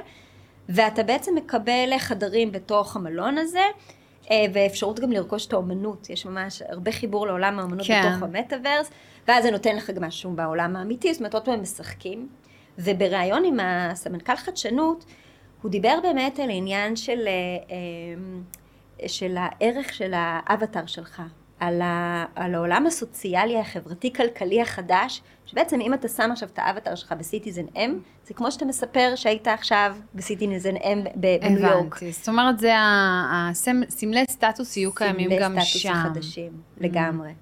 ואתה 0.69 1.03
בעצם 1.03 1.35
מקבל 1.35 1.99
חדרים 1.99 2.53
בתוך 2.53 2.97
המלון 2.97 3.39
הזה, 3.39 3.65
אה, 4.31 4.45
ואפשרות 4.53 5.01
גם 5.01 5.13
לרכוש 5.13 5.47
את 5.47 5.53
האומנות, 5.53 6.11
יש 6.11 6.27
ממש 6.27 6.63
הרבה 6.69 6.93
חיבור 6.93 7.27
לעולם 7.27 7.59
האומנות 7.59 7.87
כן. 7.87 8.03
בתוך 8.03 8.23
המטאוורס, 8.23 8.91
ואז 9.29 9.45
זה 9.45 9.51
נותן 9.51 9.77
לך 9.77 9.91
גם 9.91 10.05
משהו 10.05 10.31
בעולם 10.31 10.77
האמיתי, 10.77 11.13
זאת 11.13 11.21
אומרת, 11.21 11.35
עוד 11.35 11.45
פעם 11.45 11.63
משחקים. 11.63 12.29
ובריאיון 12.79 13.45
עם 13.45 13.61
הסמנכ"ל 13.63 14.37
חדשנות, 14.37 15.05
הוא 15.63 15.71
דיבר 15.71 15.99
באמת 16.03 16.39
על 16.39 16.51
העניין 16.51 16.97
של, 16.97 17.19
אה, 17.27 17.33
אה, 17.71 17.77
של 19.07 19.37
הערך 19.39 19.95
של 19.95 20.13
האבטר 20.15 20.87
שלך, 20.87 21.23
על, 21.61 21.83
ה, 21.83 22.25
על 22.35 22.55
העולם 22.55 22.87
הסוציאלי, 22.87 23.61
החברתי-כלכלי 23.61 24.63
החדש, 24.63 25.23
שבעצם 25.47 25.81
אם 25.81 25.95
אתה 25.95 26.09
שם 26.09 26.31
עכשיו 26.33 26.49
את 26.53 26.59
האבטר 26.59 26.95
שלך 26.95 27.13
בסיטיזן 27.19 27.65
M, 27.75 27.91
זה 28.27 28.35
כמו 28.35 28.53
שאתה 28.53 28.65
מספר 28.65 29.13
שהיית 29.17 29.49
עכשיו 29.49 29.97
בסיטיזן 30.15 30.75
ב- 30.75 31.37
בניו 31.41 31.59
יורק. 31.59 31.75
הבנתי. 31.75 32.13
זאת 32.13 32.29
אומרת, 32.29 32.59
זה 32.59 32.77
ה- 32.77 33.51
הסמ- 33.53 33.91
סמלי 33.91 34.25
סטטוס 34.31 34.77
יהיו 34.77 34.95
קיימים 34.95 35.31
סמלי 35.31 35.41
גם 35.43 35.53
סטטוס 35.61 35.67
שם. 35.83 35.89
Mm. 35.93 35.97
החדשים, 35.97 36.53
לגמרי. 36.79 37.33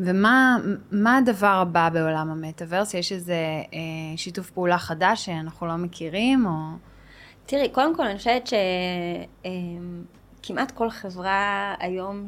ומה 0.00 0.56
מה 0.92 1.16
הדבר 1.16 1.46
הבא 1.62 1.88
בעולם 1.88 2.30
המטאוורס? 2.30 2.94
יש 2.94 3.12
איזה 3.12 3.34
אה, 3.74 3.78
שיתוף 4.16 4.50
פעולה 4.50 4.78
חדש 4.78 5.24
שאנחנו 5.26 5.66
לא 5.66 5.76
מכירים, 5.76 6.46
או... 6.46 6.50
תראי, 7.46 7.68
קודם 7.68 7.96
כל 7.96 8.06
אני 8.06 8.16
חושבת 8.18 8.48
שכמעט 10.42 10.70
כל 10.70 10.90
חברה 10.90 11.74
היום 11.78 12.26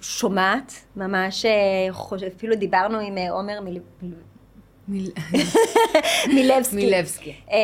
שומעת, 0.00 0.72
ממש, 0.96 1.44
אה, 1.44 1.50
חושב- 1.92 2.26
אפילו 2.36 2.56
דיברנו 2.56 2.98
עם 2.98 3.18
אה, 3.18 3.30
עומר 3.30 3.60
מיל- 3.60 3.80
מילבסקי. 6.34 6.76
מילבסקי. 6.76 7.34
אה, 7.50 7.56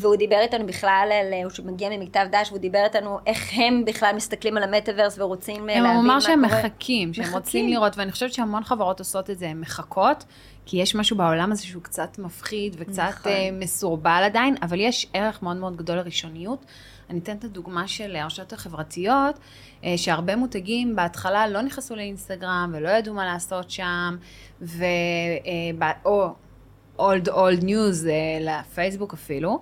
והוא 0.00 0.16
דיבר 0.16 0.36
איתנו 0.40 0.66
בכלל 0.66 1.08
על, 1.20 1.50
שהוא 1.50 1.66
מגיע 1.66 1.88
ממכתב 1.90 2.26
דש, 2.32 2.48
והוא 2.48 2.60
דיבר 2.60 2.84
איתנו 2.84 3.18
איך 3.26 3.50
הם 3.56 3.84
בכלל 3.84 4.16
מסתכלים 4.16 4.56
על 4.56 4.62
המטאוורס 4.62 5.18
ורוצים 5.18 5.56
הם 5.56 5.66
להבין 5.66 5.82
מה 5.82 5.90
אמר 6.00 6.08
קורה. 6.08 6.20
שהם 6.20 6.42
מחכים, 6.42 7.14
שהם 7.14 7.22
מחכים. 7.24 7.38
רוצים 7.38 7.68
לראות, 7.68 7.98
ואני 7.98 8.12
חושבת 8.12 8.32
שהמון 8.32 8.64
חברות 8.64 8.98
עושות 8.98 9.30
את 9.30 9.38
זה, 9.38 9.48
הן 9.48 9.60
מחכות, 9.60 10.24
כי 10.66 10.76
יש 10.76 10.94
משהו 10.94 11.16
בעולם 11.16 11.52
הזה 11.52 11.62
שהוא 11.62 11.82
קצת 11.82 12.18
מפחיד 12.18 12.76
וקצת 12.78 13.02
נכון. 13.08 13.32
מסורבל 13.52 14.22
עדיין, 14.24 14.54
אבל 14.62 14.80
יש 14.80 15.06
ערך 15.12 15.42
מאוד 15.42 15.56
מאוד 15.56 15.76
גדול 15.76 15.96
לראשוניות. 15.96 16.64
אני 17.10 17.18
אתן 17.18 17.36
את 17.36 17.44
הדוגמה 17.44 17.88
של 17.88 18.16
הרשתות 18.16 18.52
החברתיות, 18.52 19.38
אה, 19.84 19.94
שהרבה 19.96 20.36
מותגים 20.36 20.96
בהתחלה 20.96 21.48
לא 21.48 21.62
נכנסו 21.62 21.96
לאינסטגרם 21.96 22.72
ולא 22.74 22.88
ידעו 22.88 23.14
מה 23.14 23.24
לעשות 23.24 23.70
שם, 23.70 24.16
ו... 24.62 24.84
אה, 25.82 25.92
או 26.04 26.28
אולד 26.98 27.28
אולד 27.28 27.64
ניוז 27.64 28.08
לפייסבוק 28.40 29.14
אפילו. 29.14 29.60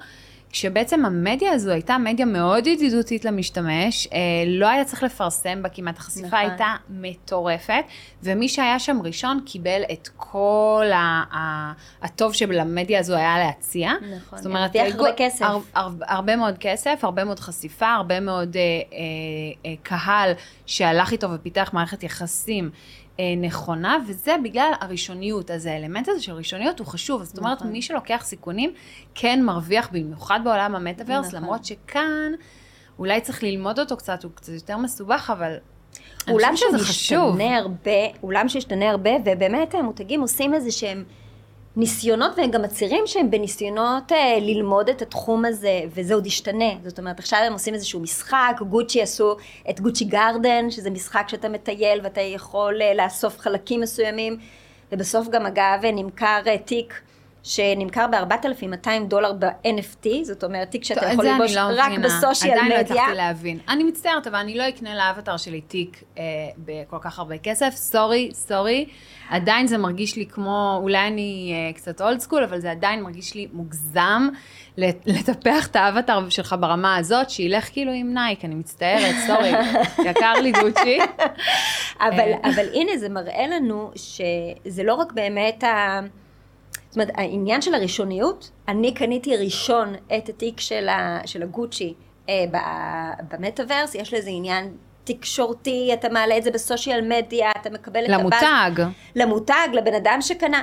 כשבעצם 0.52 1.04
המדיה 1.04 1.52
הזו 1.52 1.70
הייתה 1.70 1.98
מדיה 1.98 2.26
מאוד 2.26 2.66
ידידותית 2.66 3.24
למשתמש, 3.24 4.06
אה, 4.12 4.18
לא 4.46 4.66
היה 4.68 4.84
צריך 4.84 5.02
לפרסם 5.02 5.62
בה 5.62 5.68
כמעט, 5.68 5.98
החשיפה 5.98 6.26
נכון. 6.26 6.38
הייתה 6.38 6.66
מטורפת, 6.90 7.84
ומי 8.22 8.48
שהיה 8.48 8.78
שם 8.78 8.98
ראשון 9.04 9.40
קיבל 9.46 9.82
את 9.92 10.08
כל 10.16 10.86
ה- 10.92 11.24
ה- 11.36 11.72
הטוב 12.02 12.34
שלמדיה 12.34 13.00
הזו 13.00 13.14
היה 13.16 13.38
להציע. 13.38 13.92
נכון, 14.16 14.38
זאת 14.38 14.46
אומרת, 14.46 14.76
הרוויח 14.76 14.94
הרבה 14.94 15.08
הר- 15.08 15.14
כסף. 15.16 15.42
הר- 15.42 15.58
הר- 15.74 15.88
הרבה 16.06 16.36
מאוד 16.36 16.54
כסף, 16.60 16.98
הרבה 17.02 17.24
מאוד 17.24 17.40
חשיפה, 17.40 17.88
הרבה 17.88 18.20
מאוד 18.20 18.56
אה, 18.56 18.62
אה, 18.62 18.98
אה, 19.66 19.74
קהל 19.82 20.32
שהלך 20.66 21.12
איתו 21.12 21.30
ופיתח 21.30 21.70
מערכת 21.72 22.02
יחסים. 22.02 22.70
אה, 23.20 23.24
נכונה, 23.36 23.96
וזה 24.06 24.34
בגלל 24.44 24.72
הראשוניות. 24.80 25.50
אז 25.50 25.66
האלמנט 25.66 26.08
הזה 26.08 26.22
של 26.22 26.32
ראשוניות 26.32 26.78
הוא 26.78 26.86
חשוב. 26.86 27.22
זאת 27.22 27.38
אומרת, 27.38 27.58
נכון. 27.58 27.72
מי 27.72 27.82
שלוקח 27.82 28.22
סיכונים 28.24 28.72
כן 29.14 29.42
מרוויח, 29.44 29.88
במיוחד 29.92 30.40
בעולם 30.44 30.74
המטאוורס, 30.74 31.26
נכון. 31.26 31.42
למרות 31.42 31.64
שכאן 31.64 32.32
אולי 32.98 33.20
צריך 33.20 33.42
ללמוד 33.42 33.78
אותו 33.78 33.96
קצת, 33.96 34.24
הוא 34.24 34.32
קצת 34.34 34.52
יותר 34.52 34.76
מסובך, 34.76 35.30
אבל 35.32 35.56
חושבת 36.20 36.56
שזה 36.56 36.78
חשוב. 36.78 37.40
הרבה, 37.40 37.90
עולם 38.20 38.48
שהשתנה 38.48 38.90
הרבה, 38.90 39.10
ובאמת 39.24 39.74
המותגים 39.74 40.20
עושים 40.20 40.54
איזה 40.54 40.70
שהם 40.70 41.04
ניסיונות, 41.78 42.30
והם 42.36 42.50
גם 42.50 42.62
מצהירים 42.62 43.06
שהם 43.06 43.30
בניסיונות 43.30 44.12
אה, 44.12 44.38
ללמוד 44.40 44.88
את 44.88 45.02
התחום 45.02 45.44
הזה, 45.44 45.80
וזה 45.94 46.14
עוד 46.14 46.26
ישתנה. 46.26 46.70
זאת 46.84 46.98
אומרת, 46.98 47.18
עכשיו 47.18 47.38
הם 47.46 47.52
עושים 47.52 47.74
איזשהו 47.74 48.00
משחק, 48.00 48.60
גוצ'י 48.68 49.02
עשו 49.02 49.36
את 49.70 49.80
גוצ'י 49.80 50.04
גארדן, 50.04 50.70
שזה 50.70 50.90
משחק 50.90 51.28
שאתה 51.28 51.48
מטייל 51.48 52.00
ואתה 52.02 52.20
יכול 52.20 52.82
אה, 52.82 52.94
לאסוף 52.94 53.38
חלקים 53.38 53.80
מסוימים, 53.80 54.38
ובסוף 54.92 55.28
גם 55.28 55.46
אגב 55.46 55.80
נמכר 55.82 56.40
אה, 56.46 56.58
תיק. 56.58 57.00
שנמכר 57.42 58.06
ב-4,200 58.06 58.88
דולר 59.08 59.32
ב-NFT, 59.32 60.06
זאת 60.22 60.44
אומרת 60.44 60.70
תיק 60.70 60.84
שאתה 60.84 61.06
יכול 61.06 61.26
ללבוש 61.26 61.56
לא 61.56 61.60
רק 61.76 61.88
מבינה. 61.92 62.06
ב 62.08 62.14
social 62.14 62.52
עדיין 62.52 62.68
לא 62.70 62.78
מדיה. 62.80 62.80
הצלחתי 63.02 63.16
להבין. 63.16 63.58
אני 63.68 63.84
מצטערת, 63.84 64.26
אבל 64.26 64.36
אני 64.36 64.54
לא 64.58 64.68
אקנה 64.68 64.94
לאבטר 64.94 65.36
שלי 65.36 65.60
תיק 65.60 66.02
אה, 66.18 66.22
בכל 66.58 66.96
כך 67.00 67.18
הרבה 67.18 67.38
כסף. 67.38 67.70
sorry, 67.74 68.30
sorry. 68.32 68.86
עדיין 69.30 69.66
זה 69.66 69.78
מרגיש 69.78 70.16
לי 70.16 70.26
כמו, 70.26 70.78
אולי 70.82 71.06
אני 71.06 71.52
אה, 71.68 71.72
קצת 71.72 72.00
old 72.00 72.20
school, 72.20 72.44
אבל 72.44 72.60
זה 72.60 72.70
עדיין 72.70 73.02
מרגיש 73.02 73.34
לי 73.34 73.48
מוגזם 73.52 74.28
לט- 74.76 75.06
לטפח 75.06 75.66
את 75.66 75.76
האבטר 75.76 76.28
שלך 76.28 76.54
ברמה 76.60 76.96
הזאת, 76.96 77.30
שילך 77.30 77.68
כאילו 77.72 77.92
עם 77.92 78.14
נייק, 78.14 78.44
אני 78.44 78.54
מצטערת, 78.54 79.14
sorry. 79.26 79.52
יקר 80.10 80.32
לי 80.42 80.52
גוצ'י. 80.52 80.98
אבל, 82.00 82.18
אה. 82.44 82.50
אבל 82.54 82.64
הנה 82.74 82.96
זה 82.96 83.08
מראה 83.08 83.46
לנו 83.46 83.90
שזה 83.96 84.82
לא 84.82 84.94
רק 84.94 85.12
באמת 85.12 85.64
ה... 85.64 86.00
אומרת, 87.00 87.14
העניין 87.14 87.62
של 87.62 87.74
הראשוניות, 87.74 88.50
אני 88.68 88.94
קניתי 88.94 89.36
ראשון 89.36 89.94
את 90.16 90.28
התיק 90.28 90.60
של, 90.60 90.88
ה, 90.88 91.20
של 91.26 91.42
הגוצ'י 91.42 91.94
אה, 92.28 92.44
במטאוורס, 93.30 93.94
יש 93.94 94.14
לזה 94.14 94.30
עניין 94.30 94.72
תקשורתי, 95.04 95.90
אתה 95.92 96.08
מעלה 96.08 96.38
את 96.38 96.42
זה 96.42 96.50
ב 96.50 96.57
social 96.57 97.00
media, 97.00 97.50
אתה 97.60 97.70
מקבל 97.70 98.04
את 98.04 98.10
הבאז. 98.10 98.20
למותג. 98.20 98.90
למותג, 99.16 99.68
לבן 99.72 99.94
אדם 99.94 100.18
שקנה. 100.20 100.62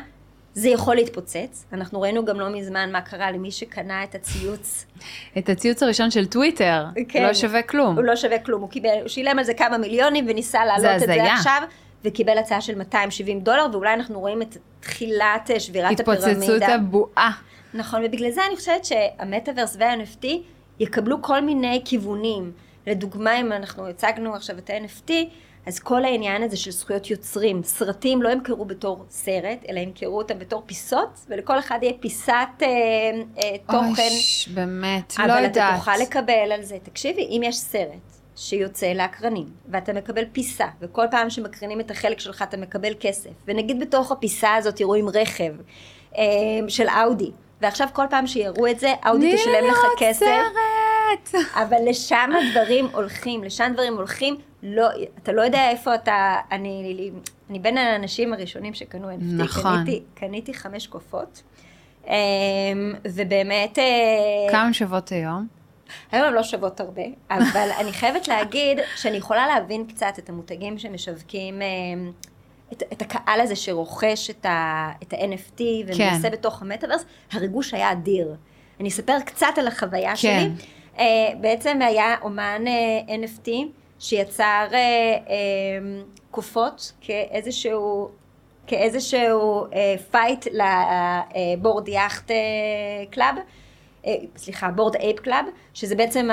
זה 0.54 0.70
יכול 0.70 0.96
להתפוצץ. 0.96 1.66
אנחנו 1.74 2.02
ראינו 2.02 2.26
גם 2.26 2.40
לא 2.40 2.50
מזמן 2.50 2.92
מה 2.92 3.02
קרה 3.02 3.32
למי 3.32 3.52
שקנה 3.52 4.04
את 4.04 4.16
הציוץ. 4.16 4.86
את 5.38 5.50
הציוץ 5.50 5.84
הראשון 5.84 6.12
של 6.12 6.26
טוויטר. 6.26 6.86
כן. 7.10 7.24
לא 7.24 7.34
שווה 7.34 7.62
כלום. 7.62 7.96
הוא 7.96 8.04
לא 8.04 8.16
שווה 8.16 8.40
כלום, 8.40 8.62
הוא, 8.62 8.70
קיבל, 8.70 8.90
הוא 9.02 9.08
שילם 9.08 9.40
על 9.40 9.46
זה 9.46 9.54
כמה 9.54 9.78
מיליונים 9.78 10.26
וניסה 10.30 10.66
להעלות 10.66 10.86
את 10.96 11.00
זה 11.00 11.06
הזיה. 11.06 11.34
עכשיו, 11.34 11.62
וקיבל 12.04 12.38
הצעה 12.38 12.62
של 12.62 12.76
270 12.76 13.40
דולר, 13.40 13.68
ואולי 13.72 13.94
אנחנו 13.94 14.20
רואים 14.20 14.42
את 14.42 14.58
תחילת 14.80 15.52
אה, 15.52 15.60
שבירת 15.60 16.00
התפוצצות 16.00 16.28
הפירמידה. 16.38 16.76
הבועה. 16.76 17.32
נכון, 17.74 18.02
ובגלל 18.06 18.32
זה 18.32 18.42
אני 18.48 18.56
חושבת 18.56 18.86
שהמטאוורס 18.86 19.78
וה-NFT 19.80 20.26
יקבלו 20.80 21.22
כל 21.22 21.42
מיני 21.42 21.82
כיוונים. 21.86 22.52
לדוגמה, 22.88 23.40
אם 23.40 23.52
אנחנו 23.52 23.88
הצגנו 23.88 24.36
עכשיו 24.36 24.58
את 24.58 24.70
ה-NFT, 24.70 25.12
אז 25.66 25.80
כל 25.80 26.06
העניין 26.06 26.44
הזה 26.44 26.58
של 26.58 26.72
זכויות 26.72 27.10
יוצרים, 27.10 27.64
סרטים 27.64 28.22
לא 28.22 28.30
ימכרו 28.30 28.66
בתור 28.66 29.06
סרט, 29.10 29.60
אלא 29.70 29.80
ימכרו 29.80 30.18
אותם 30.18 30.40
בתור 30.40 30.64
פיסות, 30.66 31.26
ולכל 31.30 31.60
אחד 31.60 31.80
יהיה 31.82 31.94
פיסת 32.00 32.34
אה, 32.62 32.68
אה, 33.38 33.58
תוכן. 33.66 33.82
אוי, 33.86 34.54
באמת, 34.54 35.14
לא 35.20 35.26
אבל 35.26 35.44
יודעת. 35.44 35.74
אתה 35.74 35.78
תוכל 35.78 35.98
לקבל 36.02 36.52
על 36.52 36.64
זה, 36.64 36.78
תקשיבי, 36.84 37.22
אם 37.22 37.42
יש 37.44 37.58
סרט 37.58 38.16
שיוצא 38.36 38.94
לאקרנים, 38.94 39.46
ואתה 39.70 39.94
מקבל 39.94 40.24
פיסה, 40.32 40.66
וכל 40.82 41.06
פעם 41.12 41.30
שמקרינים 41.30 41.80
את 41.80 41.92
החלק 41.92 42.20
שלך 42.20 42.42
אתה 42.42 42.58
מקבל 42.58 42.94
כסף, 43.00 43.30
ונגיד 43.48 43.80
בתוך 43.80 44.12
הפיסה 44.12 44.56
הזאת 44.56 44.82
רואים 44.82 45.10
רכב 45.10 45.54
אה, 46.18 46.24
של 46.68 46.88
אאודי, 46.88 47.32
ועכשיו 47.62 47.88
כל 47.94 48.06
פעם 48.10 48.28
שיראו 48.28 48.68
את 48.68 48.80
זה, 48.80 48.94
אאודי 49.08 49.36
תשלם 49.36 49.68
לך 49.72 49.80
כסף. 50.00 50.26
אבל 51.62 51.78
לשם 51.88 52.30
הדברים 52.50 52.88
הולכים, 52.94 53.44
לשם 53.44 53.72
דברים 53.74 53.96
הולכים, 53.96 54.38
לא, 54.64 54.88
אתה 55.24 55.32
לא 55.32 55.42
יודע 55.42 55.70
איפה 55.70 55.96
אתה, 55.96 56.36
אני, 56.52 57.12
אני 57.50 57.60
בין 57.60 57.78
האנשים 57.78 58.34
הראשונים 58.34 58.74
שקנו 58.74 59.10
NFT, 59.12 59.24
נכון. 59.24 59.84
קניתי, 59.84 60.04
קניתי 60.14 60.54
חמש 60.54 60.88
קופות, 60.88 61.44
אה, 62.08 62.16
ובאמת... 63.06 63.80
אה, 63.80 64.52
כמה 64.52 64.74
שוות 64.74 65.10
היום? 65.10 65.55
היום 66.12 66.28
הן 66.28 66.34
לא 66.34 66.44
שוות 66.44 66.80
הרבה, 66.80 67.02
אבל 67.32 67.70
אני 67.80 67.94
חייבת 67.94 68.28
להגיד 68.28 68.80
שאני 68.96 69.18
יכולה 69.18 69.48
להבין 69.48 69.86
קצת 69.88 70.14
את 70.20 70.30
המותגים 70.30 70.78
שמשווקים, 70.78 71.62
אה, 71.62 71.68
את, 72.74 72.84
את 72.94 73.02
הקהל 73.02 73.42
הזה 73.42 73.56
שרוכש 73.56 74.30
את, 74.30 74.46
ה, 74.46 74.92
את 75.04 75.14
ה-NFT 75.14 75.62
ומנסה 75.62 76.30
כן. 76.30 76.32
בתוך 76.32 76.62
המטאוורס, 76.62 77.06
הריגוש 77.32 77.74
היה 77.74 77.92
אדיר. 77.92 78.36
אני 78.80 78.90
אספר 78.90 79.20
קצת 79.26 79.58
על 79.58 79.68
החוויה 79.68 80.12
כן. 80.12 80.16
שלי. 80.16 80.50
אה, 81.00 81.06
בעצם 81.42 81.80
היה 81.82 82.16
אומן 82.22 82.64
אה, 82.68 83.16
NFT 83.26 83.50
שיצר 84.00 84.68
אה, 84.74 84.78
אה, 84.78 86.02
קופות 86.32 86.92
כאיזשהו... 87.02 88.10
כאיזשהו 88.68 89.66
אה, 89.74 89.96
fight 90.12 90.48
ל 90.52 90.74
Bored 90.74 91.88
Yacht 91.88 92.32
אה, 92.32 92.36
Club, 93.12 93.36
סליחה, 94.38 94.70
Bored 94.70 94.96
Ape 94.96 95.20
Club, 95.20 95.46
שזה 95.74 95.96
בעצם 95.96 96.30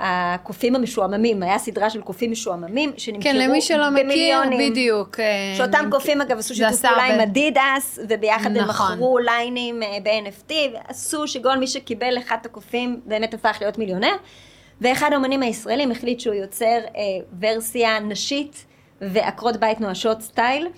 הקופים 0.00 0.76
המשועממים, 0.76 1.42
היה 1.42 1.58
סדרה 1.58 1.90
של 1.90 2.00
קופים 2.00 2.30
משועממים 2.30 2.92
שנמכרו 2.96 3.22
כן, 3.32 3.36
למי 3.36 3.60
שלא 3.60 3.90
מכיר, 3.90 4.04
במיליונים. 4.04 4.70
בדיוק. 4.72 5.20
אה, 5.20 5.54
שאותם 5.56 5.78
נמכ- 5.78 5.90
קופים 5.90 6.20
אגב 6.20 6.38
עשו 6.38 6.54
שיתוף 6.54 6.80
פעולה 6.80 7.02
עם. 7.04 7.20
אדידס, 7.20 7.98
וביחד 8.08 8.56
הם 8.56 8.64
נכון. 8.64 8.92
מכרו 8.92 9.18
ליינים 9.18 9.82
אה, 9.82 9.98
ב-NFT, 10.02 10.52
ועשו 10.74 11.28
שכל 11.28 11.56
מי 11.58 11.66
שקיבל 11.66 12.18
אחד 12.18 12.36
הקופים 12.44 13.00
באמת 13.04 13.34
הפך 13.34 13.56
להיות 13.60 13.78
מיליונר. 13.78 14.12
ואחד 14.80 15.10
האומנים 15.12 15.42
הישראלים 15.42 15.90
החליט 15.90 16.20
שהוא 16.20 16.34
יוצר 16.34 16.64
אה, 16.96 17.02
ורסיה 17.40 18.00
נשית 18.00 18.64
ועקרות 19.00 19.56
בית 19.56 19.80
נואשות 19.80 20.22
סטייל. 20.22 20.68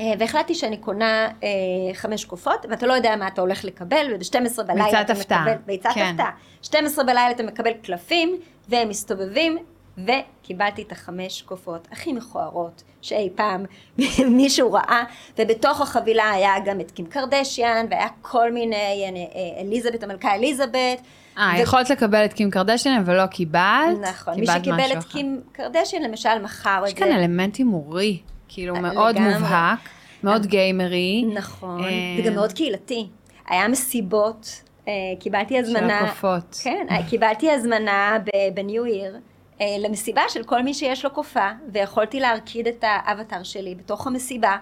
אה, 0.00 0.12
והחלטתי 0.18 0.54
שאני 0.54 0.76
קונה 0.76 1.28
אה, 1.42 1.48
חמש 1.94 2.24
קופות, 2.24 2.66
ואתה 2.70 2.86
לא 2.86 2.92
יודע 2.92 3.16
מה 3.16 3.28
אתה 3.28 3.40
הולך 3.40 3.64
לקבל, 3.64 4.06
וב-12 4.14 4.62
בלילה 4.62 4.84
ביצת 4.84 4.98
אתה 5.00 5.12
הפתעה, 5.12 5.42
מקבל, 5.42 5.54
ביצת 5.66 5.90
כן. 5.94 6.10
הפתעה. 6.10 6.30
12 6.62 7.04
בלילה 7.04 7.30
אתה 7.30 7.42
מקבל 7.42 7.72
קלפים, 7.82 8.36
והם 8.68 8.88
מסתובבים, 8.88 9.58
וקיבלתי 9.98 10.82
את 10.82 10.92
החמש 10.92 11.42
קופות 11.42 11.88
הכי 11.92 12.12
מכוערות 12.12 12.82
שאי 13.02 13.30
פעם 13.34 13.64
מישהו 14.38 14.72
ראה, 14.72 15.04
ובתוך 15.38 15.80
החבילה 15.80 16.30
היה 16.30 16.54
גם 16.64 16.80
את 16.80 16.90
קים 16.90 17.06
קרדשיאן, 17.06 17.86
והיה 17.90 18.08
כל 18.22 18.52
מיני, 18.52 18.76
אה, 18.76 19.60
אליזבת, 19.60 20.02
המלכה 20.02 20.34
אליזבת. 20.34 21.00
אה, 21.38 21.52
ו- 21.56 21.60
יכולת 21.60 21.90
לקבל 21.90 22.24
את 22.24 22.32
קים 22.32 22.50
קרדשן 22.50 23.02
ולא 23.06 23.26
קיבלת? 23.26 23.98
נכון, 24.00 24.34
מי 24.34 24.46
קיבלת 24.46 24.60
שקיבל 24.60 24.84
משהו 24.84 24.98
את. 24.98 25.04
קים 25.04 25.40
קרדשיאן 25.52 26.02
למשל 26.02 26.38
מכר 26.42 26.82
יש 26.86 26.92
את 26.92 26.98
זה. 26.98 27.04
כאן 27.04 27.12
אלמנט 27.12 27.56
הימורי, 27.56 28.18
כאילו 28.52 28.76
מאוד 28.76 29.14
לגמרי. 29.14 29.34
מובהק, 29.34 29.78
מאוד 30.22 30.46
גיימרי. 30.46 31.24
נכון, 31.34 31.84
אה, 31.84 31.90
וגם 32.18 32.34
מאוד 32.34 32.52
קהילתי. 32.52 33.06
היה 33.48 33.68
מסיבות, 33.68 34.62
אה, 34.88 34.92
אה, 34.92 35.20
קיבלתי 35.20 35.58
הזמנה, 35.58 35.98
של 35.98 36.04
הקופות. 36.04 36.60
כן, 36.62 36.86
אה, 36.90 37.08
קיבלתי 37.08 37.50
הזמנה 37.50 38.18
בניו 38.54 38.84
עיר 38.84 39.16
אה, 39.60 39.66
למסיבה 39.78 40.22
של 40.28 40.44
כל 40.44 40.62
מי 40.62 40.74
שיש 40.74 41.04
לו 41.04 41.10
קופה, 41.10 41.50
ויכולתי 41.72 42.20
להרקיד 42.20 42.68
את 42.68 42.84
האבטר 42.86 43.42
שלי 43.42 43.74
בתוך 43.74 44.06
המסיבה, 44.06 44.56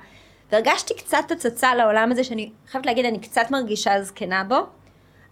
והרגשתי 0.52 0.94
קצת 0.94 1.30
הצצה 1.30 1.74
לעולם 1.74 2.12
הזה, 2.12 2.24
שאני 2.24 2.50
חייבת 2.70 2.86
להגיד, 2.86 3.04
אני 3.04 3.18
קצת 3.18 3.50
מרגישה 3.50 4.02
זקנה 4.02 4.44
בו, 4.44 4.56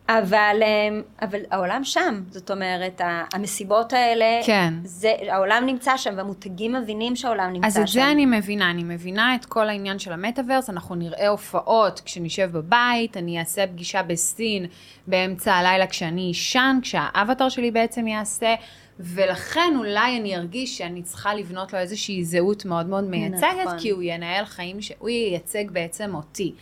אבל, 0.08 0.56
אה, 0.62 0.88
אבל 1.22 1.38
העולם 1.50 1.84
שם, 1.84 2.22
זאת 2.30 2.50
אומרת, 2.50 3.00
המסיבות 3.32 3.92
האלה, 3.92 4.40
כן. 4.46 4.74
זה, 4.84 5.12
העולם 5.28 5.62
נמצא 5.66 5.96
שם, 5.96 6.14
והמותגים 6.16 6.72
מבינים 6.72 7.16
שהעולם 7.16 7.52
נמצא 7.52 7.66
אז 7.66 7.74
שם. 7.74 7.82
את 7.82 7.88
זה 7.88 8.10
אני 8.10 8.26
מבינה, 8.26 8.70
אני 8.70 8.84
מבינה 8.84 9.34
את 9.34 9.44
כל 9.44 9.68
העניין 9.68 9.98
של 9.98 10.12
המטאוורס, 10.12 10.70
אנחנו 10.70 10.94
נראה 10.94 11.28
הופעות 11.28 12.00
כשנשב 12.04 12.50
בבית, 12.52 13.16
אני 13.16 13.38
אעשה 13.38 13.66
פגישה 13.66 14.02
בסין 14.02 14.66
באמצע 15.06 15.54
הלילה 15.54 15.86
כשאני 15.86 16.30
אשן, 16.30 16.78
כשהאבטר 16.82 17.48
שלי 17.48 17.70
בעצם 17.70 18.06
יעשה, 18.06 18.54
ולכן 19.00 19.74
אולי 19.78 20.18
אני 20.20 20.36
ארגיש 20.36 20.78
שאני 20.78 21.02
צריכה 21.02 21.34
לבנות 21.34 21.72
לו 21.72 21.78
איזושהי 21.78 22.24
זהות 22.24 22.64
מאוד 22.64 22.86
מאוד 22.86 23.04
מייצגת, 23.04 23.42
נכון. 23.66 23.78
כי 23.78 23.90
הוא 23.90 24.02
ינהל 24.02 24.44
חיים, 24.44 24.82
ש... 24.82 24.92
הוא 24.98 25.08
ייצג 25.08 25.70
בעצם 25.70 26.14
אותי. 26.14 26.54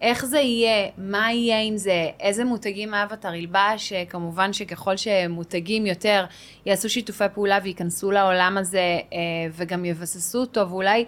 איך 0.00 0.24
זה 0.24 0.38
יהיה, 0.38 0.88
מה 0.98 1.32
יהיה 1.32 1.62
עם 1.62 1.76
זה, 1.76 2.10
איזה 2.20 2.44
מותגים 2.44 2.94
האבטר 2.94 3.34
ילבש, 3.34 3.92
כמובן 4.08 4.52
שככל 4.52 4.96
שמותגים 4.96 5.86
יותר 5.86 6.24
יעשו 6.66 6.90
שיתופי 6.90 7.24
פעולה 7.34 7.58
וייכנסו 7.62 8.10
לעולם 8.10 8.58
הזה 8.58 8.98
אה, 9.12 9.18
וגם 9.52 9.84
יבססו 9.84 10.38
אותו 10.40 10.70
ואולי 10.70 11.04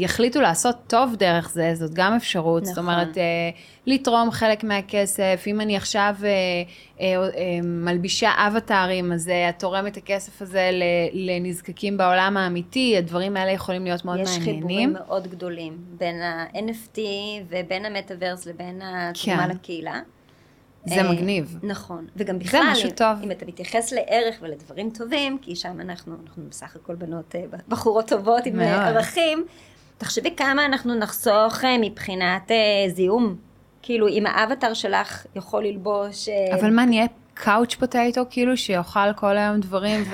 יחליטו 0.00 0.40
לעשות 0.40 0.76
טוב 0.86 1.16
דרך 1.16 1.50
זה, 1.50 1.74
זאת 1.74 1.94
גם 1.94 2.14
אפשרות, 2.14 2.64
זאת 2.64 2.78
נכון. 2.78 2.84
אומרת, 2.84 3.18
אה, 3.18 3.50
לתרום 3.86 4.30
חלק 4.30 4.64
מהכסף, 4.64 5.44
אם 5.46 5.60
אני 5.60 5.76
עכשיו 5.76 6.14
אה, 6.24 6.28
אה, 7.00 7.28
אה, 7.36 7.60
מלבישה 7.62 8.30
אבטרים, 8.36 9.12
אז 9.12 9.28
אה, 9.28 9.48
את 9.48 9.58
תורמת 9.58 9.92
את 9.92 9.96
הכסף 9.96 10.42
הזה 10.42 10.70
לנזקקים 11.12 11.96
בעולם 11.96 12.36
האמיתי, 12.36 12.96
הדברים 12.96 13.36
האלה 13.36 13.52
יכולים 13.52 13.84
להיות 13.84 14.04
מאוד 14.04 14.18
יש 14.18 14.28
מעניינים. 14.28 14.54
חיבורים 14.54 14.92
מאוד 14.92 15.26
גדולים 15.26 15.78
בין 15.98 16.22
ה-NFT 16.22 16.98
ובין 17.48 17.84
המטאוורס 17.84 18.46
לבין 18.46 18.82
התרומה 18.82 19.48
כן. 19.48 19.50
לקהילה. 19.50 20.00
זה 20.86 20.94
אה, 20.94 21.12
מגניב. 21.12 21.58
נכון, 21.62 22.06
וגם 22.16 22.38
בכלל, 22.38 22.62
משהו 22.72 22.90
טוב. 22.90 23.22
אם 23.24 23.30
אתה 23.30 23.46
מתייחס 23.46 23.92
לערך 23.92 24.36
ולדברים 24.40 24.90
טובים, 24.90 25.38
כי 25.42 25.56
שם 25.56 25.80
אנחנו, 25.80 26.16
אנחנו 26.26 26.42
בסך 26.48 26.76
הכל 26.76 26.94
בנות, 26.94 27.34
אה, 27.34 27.44
בחורות 27.68 28.08
טובות 28.08 28.46
עם 28.46 28.60
אה, 28.60 28.76
מאוד. 28.76 28.96
ערכים, 28.96 29.44
תחשבי 29.98 30.34
כמה 30.36 30.64
אנחנו 30.64 30.94
נחסוך 30.94 31.64
מבחינת 31.80 32.50
זיהום. 32.88 33.36
כאילו, 33.82 34.08
אם 34.08 34.26
האבטר 34.26 34.74
שלך 34.74 35.26
יכול 35.36 35.64
ללבוש... 35.64 36.28
אבל 36.60 36.70
מה, 36.70 36.84
נהיה 36.84 37.06
קאוץ' 37.34 37.74
פוטטו, 37.74 38.22
כאילו, 38.30 38.56
שיאכל 38.56 39.12
כל 39.16 39.36
היום 39.36 39.60
דברים, 39.60 40.04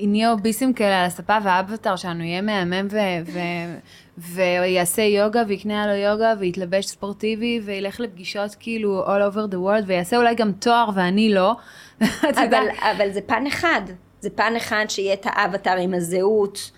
ונהיה 0.00 0.30
אוביסים 0.32 0.72
כאלה 0.72 1.00
על 1.00 1.06
הספה, 1.06 1.38
והאבטר 1.44 1.96
שלנו 1.96 2.24
יהיה 2.24 2.42
מהמם, 2.42 2.88
ו- 2.90 3.32
ו- 3.32 3.78
ויעשה 4.18 5.02
יוגה, 5.02 5.42
ויקנה 5.48 5.86
לו 5.86 5.92
יוגה, 5.92 6.34
ויתלבש 6.38 6.86
ספורטיבי, 6.86 7.60
וילך 7.64 8.00
לפגישות 8.00 8.56
כאילו 8.60 9.04
all 9.06 9.32
over 9.32 9.52
the 9.52 9.56
world, 9.56 9.84
ויעשה 9.86 10.16
אולי 10.16 10.34
גם 10.34 10.52
תואר, 10.52 10.88
ואני 10.94 11.34
לא. 11.34 11.56
אבל, 12.44 12.66
אבל 12.78 13.10
זה 13.12 13.20
פן 13.20 13.46
אחד. 13.46 13.82
זה 14.20 14.30
פן 14.30 14.52
אחד 14.56 14.84
שיהיה 14.88 15.14
את 15.14 15.26
האבטר 15.26 15.76
עם 15.76 15.94
הזהות. 15.94 16.70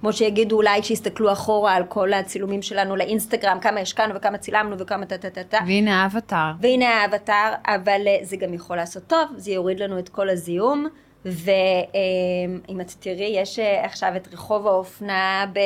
כמו 0.00 0.12
שיגידו 0.12 0.56
אולי 0.56 0.82
כשיסתכלו 0.82 1.32
אחורה 1.32 1.74
על 1.74 1.84
כל 1.84 2.12
הצילומים 2.12 2.62
שלנו 2.62 2.96
לאינסטגרם, 2.96 3.58
כמה 3.60 3.80
השקענו 3.80 4.14
וכמה 4.14 4.38
צילמנו 4.38 4.78
וכמה 4.78 5.06
טה 5.06 5.18
טה 5.18 5.30
טה 5.30 5.42
טה. 5.44 5.58
והנה 5.66 6.02
האבטר. 6.02 6.50
והנה 6.60 6.88
האבטר, 6.88 7.52
אבל 7.66 8.00
אה, 8.06 8.18
זה 8.22 8.36
גם 8.36 8.54
יכול 8.54 8.76
לעשות 8.76 9.02
טוב, 9.06 9.28
זה 9.36 9.50
יוריד 9.50 9.80
לנו 9.80 9.98
את 9.98 10.08
כל 10.08 10.28
הזיהום. 10.28 10.86
ואם 11.24 12.80
את 12.80 12.92
תראי, 13.00 13.32
יש 13.36 13.58
אה, 13.58 13.84
עכשיו 13.84 14.12
את 14.16 14.28
רחוב 14.32 14.66
האופנה 14.66 15.46
ב, 15.52 15.58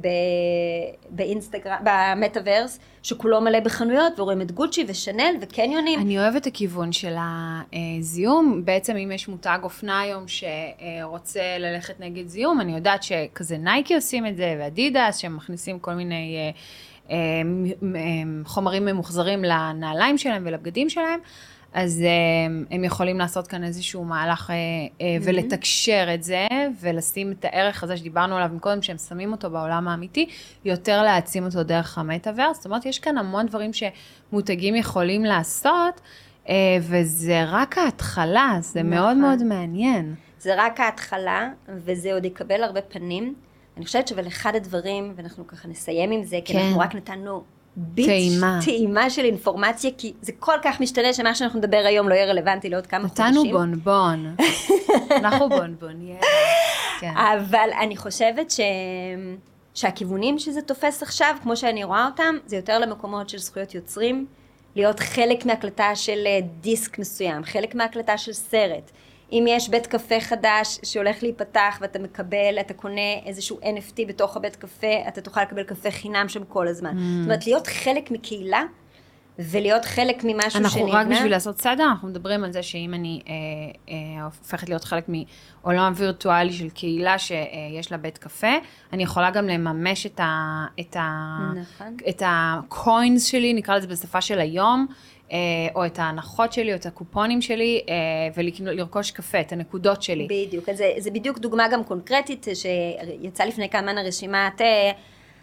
ב, 0.00 0.08
באינסטגרם, 1.10 1.76
במטאוורס, 1.84 2.78
שכולו 3.02 3.40
מלא 3.40 3.60
בחנויות, 3.60 4.20
ורואים 4.20 4.40
את 4.40 4.52
גוצ'י 4.52 4.84
ושנל 4.88 5.34
וקניונים. 5.40 6.00
אני 6.00 6.18
אוהבת 6.18 6.42
את 6.42 6.46
הכיוון 6.46 6.92
של 6.92 7.14
הזיהום. 7.72 8.64
בעצם 8.64 8.96
אם 8.96 9.12
יש 9.12 9.28
מותג 9.28 9.58
אופנה 9.62 10.00
היום 10.00 10.24
שרוצה 10.26 11.58
ללכת 11.58 12.00
נגד 12.00 12.28
זיהום, 12.28 12.60
אני 12.60 12.74
יודעת 12.74 13.02
שכזה 13.02 13.58
נייקי 13.58 13.94
עושים 13.94 14.26
את 14.26 14.36
זה, 14.36 14.56
ואדידס, 14.58 15.18
שהם 15.18 15.36
מכניסים 15.36 15.78
כל 15.78 15.94
מיני 15.94 16.36
אה, 16.36 16.50
אה, 17.10 17.16
חומרים 18.44 18.84
ממוחזרים 18.84 19.44
לנעליים 19.44 20.18
שלהם 20.18 20.42
ולבגדים 20.46 20.90
שלהם. 20.90 21.20
אז 21.74 22.02
אה, 22.02 22.54
הם 22.70 22.84
יכולים 22.84 23.18
לעשות 23.18 23.46
כאן 23.46 23.64
איזשהו 23.64 24.04
מהלך 24.04 24.50
אה, 24.50 24.54
אה, 25.00 25.16
ולתקשר 25.22 26.08
את 26.14 26.22
זה, 26.22 26.46
ולשים 26.80 27.32
את 27.32 27.44
הערך 27.44 27.82
הזה 27.82 27.96
שדיברנו 27.96 28.36
עליו 28.36 28.50
מקודם, 28.54 28.82
שהם 28.82 28.98
שמים 28.98 29.32
אותו 29.32 29.50
בעולם 29.50 29.88
האמיתי, 29.88 30.28
יותר 30.64 31.02
להעצים 31.02 31.44
אותו 31.44 31.62
דרך 31.62 31.98
המטאוורס. 31.98 32.56
זאת 32.56 32.66
אומרת, 32.66 32.86
יש 32.86 32.98
כאן 32.98 33.18
המון 33.18 33.46
דברים 33.46 33.70
שמותגים 33.72 34.74
יכולים 34.74 35.24
לעשות, 35.24 36.00
וזה 36.80 37.44
רק 37.46 37.78
ההתחלה, 37.78 38.56
זה 38.60 38.82
נכון. 38.82 38.90
מאוד 38.90 39.16
מאוד 39.16 39.42
מעניין. 39.42 40.14
זה 40.38 40.54
רק 40.56 40.80
ההתחלה, 40.80 41.48
וזה 41.68 42.14
עוד 42.14 42.24
יקבל 42.24 42.62
הרבה 42.62 42.82
פנים. 42.82 43.34
אני 43.76 43.84
חושבת 43.84 44.12
אבל 44.12 44.26
אחד 44.26 44.54
הדברים, 44.54 45.12
ואנחנו 45.16 45.46
ככה 45.46 45.68
נסיים 45.68 46.10
עם 46.10 46.24
זה, 46.24 46.38
כי 46.44 46.52
כן. 46.52 46.58
אנחנו 46.58 46.78
רק 46.78 46.94
נתנו 46.94 47.42
ביט, 47.76 48.06
טעימה. 48.06 48.58
טעימה 48.64 49.10
של 49.10 49.24
אינפורמציה, 49.24 49.90
כי 49.98 50.12
זה 50.22 50.32
כל 50.38 50.56
כך 50.62 50.80
משתנה 50.80 51.12
שמה 51.12 51.34
שאנחנו 51.34 51.58
נדבר 51.58 51.82
היום 51.86 52.08
לא 52.08 52.14
יהיה 52.14 52.26
רלוונטי 52.26 52.70
לעוד 52.70 52.86
כמה 52.86 53.08
חודשים. 53.08 53.26
נתנו 53.26 53.44
בונבון. 53.50 54.36
אנחנו 55.10 55.48
בונבון, 55.48 56.08
כן. 57.00 57.12
אבל 57.16 57.68
אני 57.80 57.96
חושבת 57.96 58.50
ש... 58.50 58.60
שהכיוונים 59.74 60.38
שזה 60.38 60.62
תופס 60.62 61.02
עכשיו, 61.02 61.36
כמו 61.42 61.56
שאני 61.56 61.84
רואה 61.84 62.06
אותם, 62.06 62.34
זה 62.46 62.56
יותר 62.56 62.78
למקומות 62.78 63.28
של 63.28 63.38
זכויות 63.38 63.74
יוצרים, 63.74 64.26
להיות 64.76 65.00
חלק 65.00 65.46
מהקלטה 65.46 65.96
של 65.96 66.26
אה, 66.26 66.38
דיסק 66.60 66.98
מסוים, 66.98 67.44
חלק 67.44 67.74
מהקלטה 67.74 68.18
של 68.18 68.32
סרט. 68.32 68.90
אם 69.32 69.44
יש 69.48 69.68
בית 69.68 69.86
קפה 69.86 70.20
חדש 70.20 70.78
שהולך 70.82 71.22
להיפתח 71.22 71.78
ואתה 71.80 71.98
מקבל, 71.98 72.56
אתה 72.60 72.74
קונה 72.74 73.14
איזשהו 73.26 73.58
NFT 73.60 74.08
בתוך 74.08 74.36
הבית 74.36 74.56
קפה, 74.56 75.08
אתה 75.08 75.20
תוכל 75.20 75.42
לקבל 75.42 75.62
קפה 75.62 75.90
חינם 75.90 76.28
שם 76.28 76.44
כל 76.44 76.68
הזמן. 76.68 76.96
זאת 76.98 77.24
אומרת, 77.24 77.46
להיות 77.46 77.66
חלק 77.66 78.10
מקהילה 78.10 78.62
ולהיות 79.38 79.84
חלק 79.84 80.24
ממשהו 80.24 80.60
אנחנו 80.60 80.80
שנבנה. 80.80 81.00
רק 81.00 81.06
בשביל 81.06 81.30
לעשות 81.30 81.60
סדר, 81.60 81.84
אנחנו 81.84 82.08
מדברים 82.08 82.44
על 82.44 82.52
זה 82.52 82.62
שאם 82.62 82.94
אני 82.94 83.22
אה, 83.28 83.32
אה, 83.88 84.24
הופכת 84.24 84.68
להיות 84.68 84.84
חלק 84.84 85.04
מעולם 85.08 85.92
וירטואלי 85.96 86.52
של 86.52 86.68
קהילה 86.68 87.18
שיש 87.18 87.92
לה 87.92 87.98
בית 87.98 88.18
קפה, 88.18 88.52
אני 88.92 89.02
יכולה 89.02 89.30
גם 89.30 89.46
לממש 89.46 90.06
את, 90.06 90.20
ה, 90.20 90.64
את, 90.80 90.96
ה, 90.96 91.38
נכון. 91.54 91.96
את 92.08 92.22
הקוינס 92.26 93.24
שלי, 93.24 93.54
נקרא 93.54 93.76
לזה 93.76 93.86
בשפה 93.86 94.20
של 94.20 94.40
היום, 94.40 94.86
או 95.74 95.86
את 95.86 95.98
ההנחות 95.98 96.52
שלי, 96.52 96.70
או 96.72 96.76
את 96.76 96.86
הקופונים 96.86 97.42
שלי, 97.42 97.80
אה, 97.88 97.94
ולרכוש 98.36 99.10
קפה, 99.10 99.40
את 99.40 99.52
הנקודות 99.52 100.02
שלי. 100.02 100.24
בדיוק, 100.46 100.68
אז 100.68 100.76
זה, 100.76 100.92
זה 100.98 101.10
בדיוק 101.10 101.38
דוגמה 101.38 101.68
גם 101.68 101.84
קונקרטית 101.84 102.46
שיצא 102.54 103.44
לפני 103.44 103.68
כמה 103.68 103.82
זמן 103.82 103.98
הרשימת 103.98 104.60
אה, 104.60 104.90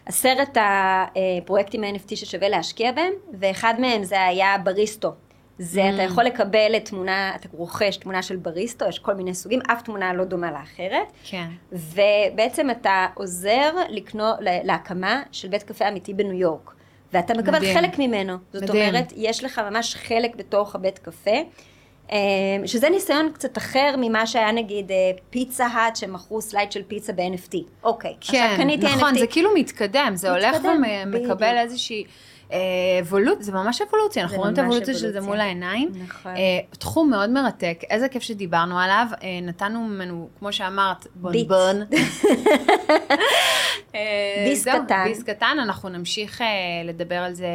עשרת 0.06 0.58
הפרויקטים 0.58 1.84
ה-NFT 1.84 2.16
ששווה 2.16 2.50
להשקיע 2.50 2.92
בהם, 2.92 3.14
ואחד 3.40 3.74
מהם 3.80 4.04
זה 4.04 4.26
היה 4.26 4.56
בריסטו. 4.64 5.12
זה 5.60 5.90
Mm. 5.90 5.94
אתה 5.94 6.02
יכול 6.04 6.24
לקבל 6.24 6.80
תמונה, 6.80 7.32
אתה 7.36 7.48
רוכש 7.54 7.98
תמונה 7.98 8.22
של 8.24 8.36
בריסטו, 8.36 8.86
יש 8.86 9.00
כל 9.00 9.14
מיני 9.14 9.34
סוגים, 9.34 9.60
אף 9.72 9.82
תמונה 9.82 10.14
לא 10.14 10.24
דומה 10.24 10.52
לאחרת, 10.52 11.08
כן. 11.24 11.48
ובעצם 11.72 12.70
אתה 12.72 13.08
עוזר 13.14 13.72
לקנות, 13.90 14.36
לה- 14.40 14.64
להקמה 14.64 15.22
של 15.32 15.48
בית 15.48 15.64
קפה 15.64 15.88
אמיתי 15.90 16.14
בניו 16.14 16.34
יורק. 16.34 16.74
ואתה 17.14 17.34
מקבל 17.34 17.58
מדהים. 17.58 17.78
חלק 17.78 18.00
ממנו. 18.00 18.38
זאת 18.54 18.64
מדהים. 18.64 18.88
אומרת, 18.90 19.14
יש 19.16 19.44
לך 19.44 19.62
ממש 19.70 19.96
חלק 19.96 20.36
בתוך 20.36 20.76
הבית 20.76 21.00
קפה. 21.00 21.38
אה, 22.12 22.18
שזה 22.66 22.90
ניסיון 22.90 23.32
קצת 23.34 23.58
אחר 23.58 23.96
ממה 23.98 24.28
שהיה 24.28 24.52
נגיד 24.52 24.92
אה, 24.92 25.12
פיצה 25.30 25.66
האט 25.66 25.96
שמכרו 25.96 26.42
slice 26.42 26.72
של 26.72 26.82
פיצה 26.88 27.14
ב-NFT. 27.14 27.56
אוקיי, 27.84 28.16
עכשיו 28.22 28.40
כן, 28.40 28.58
קניתי 28.58 28.86
נכון, 28.86 29.16
NFT. 29.16 29.20
זה 29.20 29.28
כאילו 29.28 29.50
מתקדם, 29.56 30.12
זה 30.16 30.32
הולך 30.32 30.56
מתקדם, 30.56 30.84
ומקבל 31.06 31.36
בדיוק. 31.36 31.58
איזושהי 31.58 32.04
אבולוציה, 33.02 33.44
זה 33.44 33.52
ממש 33.52 33.82
אבולוציה, 33.82 34.24
אנחנו 34.24 34.38
רואים 34.38 34.54
את 34.54 34.58
האבולוציה 34.60 34.94
של 34.94 35.12
זה. 35.12 35.22
מול 35.22 35.40
העיניים. 35.40 35.92
נכון. 36.04 36.36
אה, 36.36 36.60
תחום 36.70 37.10
מאוד 37.10 37.30
מרתק, 37.30 37.84
איזה 37.90 38.10
כיף 38.10 38.24
שדיברנו 38.24 38.80
עליו, 38.80 39.08
אה, 39.24 39.40
נתנו 39.42 39.84
ממנו, 39.84 40.30
כמו 40.40 40.54
שאמרת, 40.54 41.08
בונבון. 41.16 41.82
אה, 43.96 44.46
ביס 44.46 44.68
קטן. 44.68 45.04
ביס 45.08 45.24
קטן, 45.24 45.58
אנחנו 45.64 45.90
נמשיך 45.90 46.44
לדבר 46.86 47.16
על 47.16 47.34
זה 47.34 47.48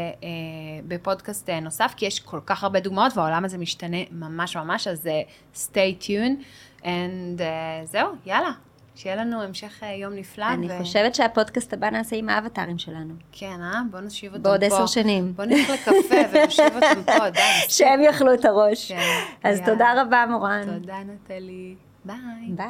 בפודקאסט 0.89 1.51
נוסף, 1.51 1.95
כי 1.97 2.07
יש 2.07 2.21
כל 2.21 2.41
כך 2.47 2.63
הרבה 2.65 2.81
דוגמאות 2.81 3.17
והעולם 3.17 3.45
הזה 3.45 3.59
משתנה 3.59 3.97
ממש 4.11 4.57
ממש, 4.57 4.89
אז 4.89 5.09
stay 5.55 6.03
tuned, 6.03 6.43
and 6.83 7.41
אה, 7.41 7.81
זהו, 7.85 8.09
יאללה. 8.27 8.51
שיהיה 8.97 9.17
לנו 9.17 9.43
המשך 9.43 9.83
אה, 9.83 9.93
יום 9.93 10.13
נפלא. 10.15 10.47
אני 10.53 10.69
חושבת 10.79 11.15
שהפודקאסט 11.15 11.73
הבא 11.73 11.91
נעשה 11.91 12.17
עם 12.17 12.29
האבטרים 12.29 12.79
שלנו. 12.79 13.15
כן, 13.33 13.61
אה? 13.63 13.81
בוא 13.91 14.01
נושיב 14.01 14.33
אותם 14.33 14.43
פה. 14.43 14.49
בעוד 14.49 14.65
עשר 14.65 14.87
שנים. 14.87 15.33
בוא 15.37 15.45
נלך 15.45 15.71
לקפה 15.71 16.15
ונושיב 16.33 16.75
אותם 16.75 17.03
פה, 17.07 17.31
די. 17.31 17.41
שהם 17.69 18.01
יאכלו 18.01 18.35
את 18.35 18.45
הראש. 18.45 18.93
כן, 18.93 19.23
אז. 19.45 19.61
תודה 19.67 20.03
רבה, 20.03 20.25
מורן. 20.31 20.79
תודה, 20.81 20.97
נטלי. 20.99 21.75
ביי. 22.05 22.17
ביי. 22.49 22.67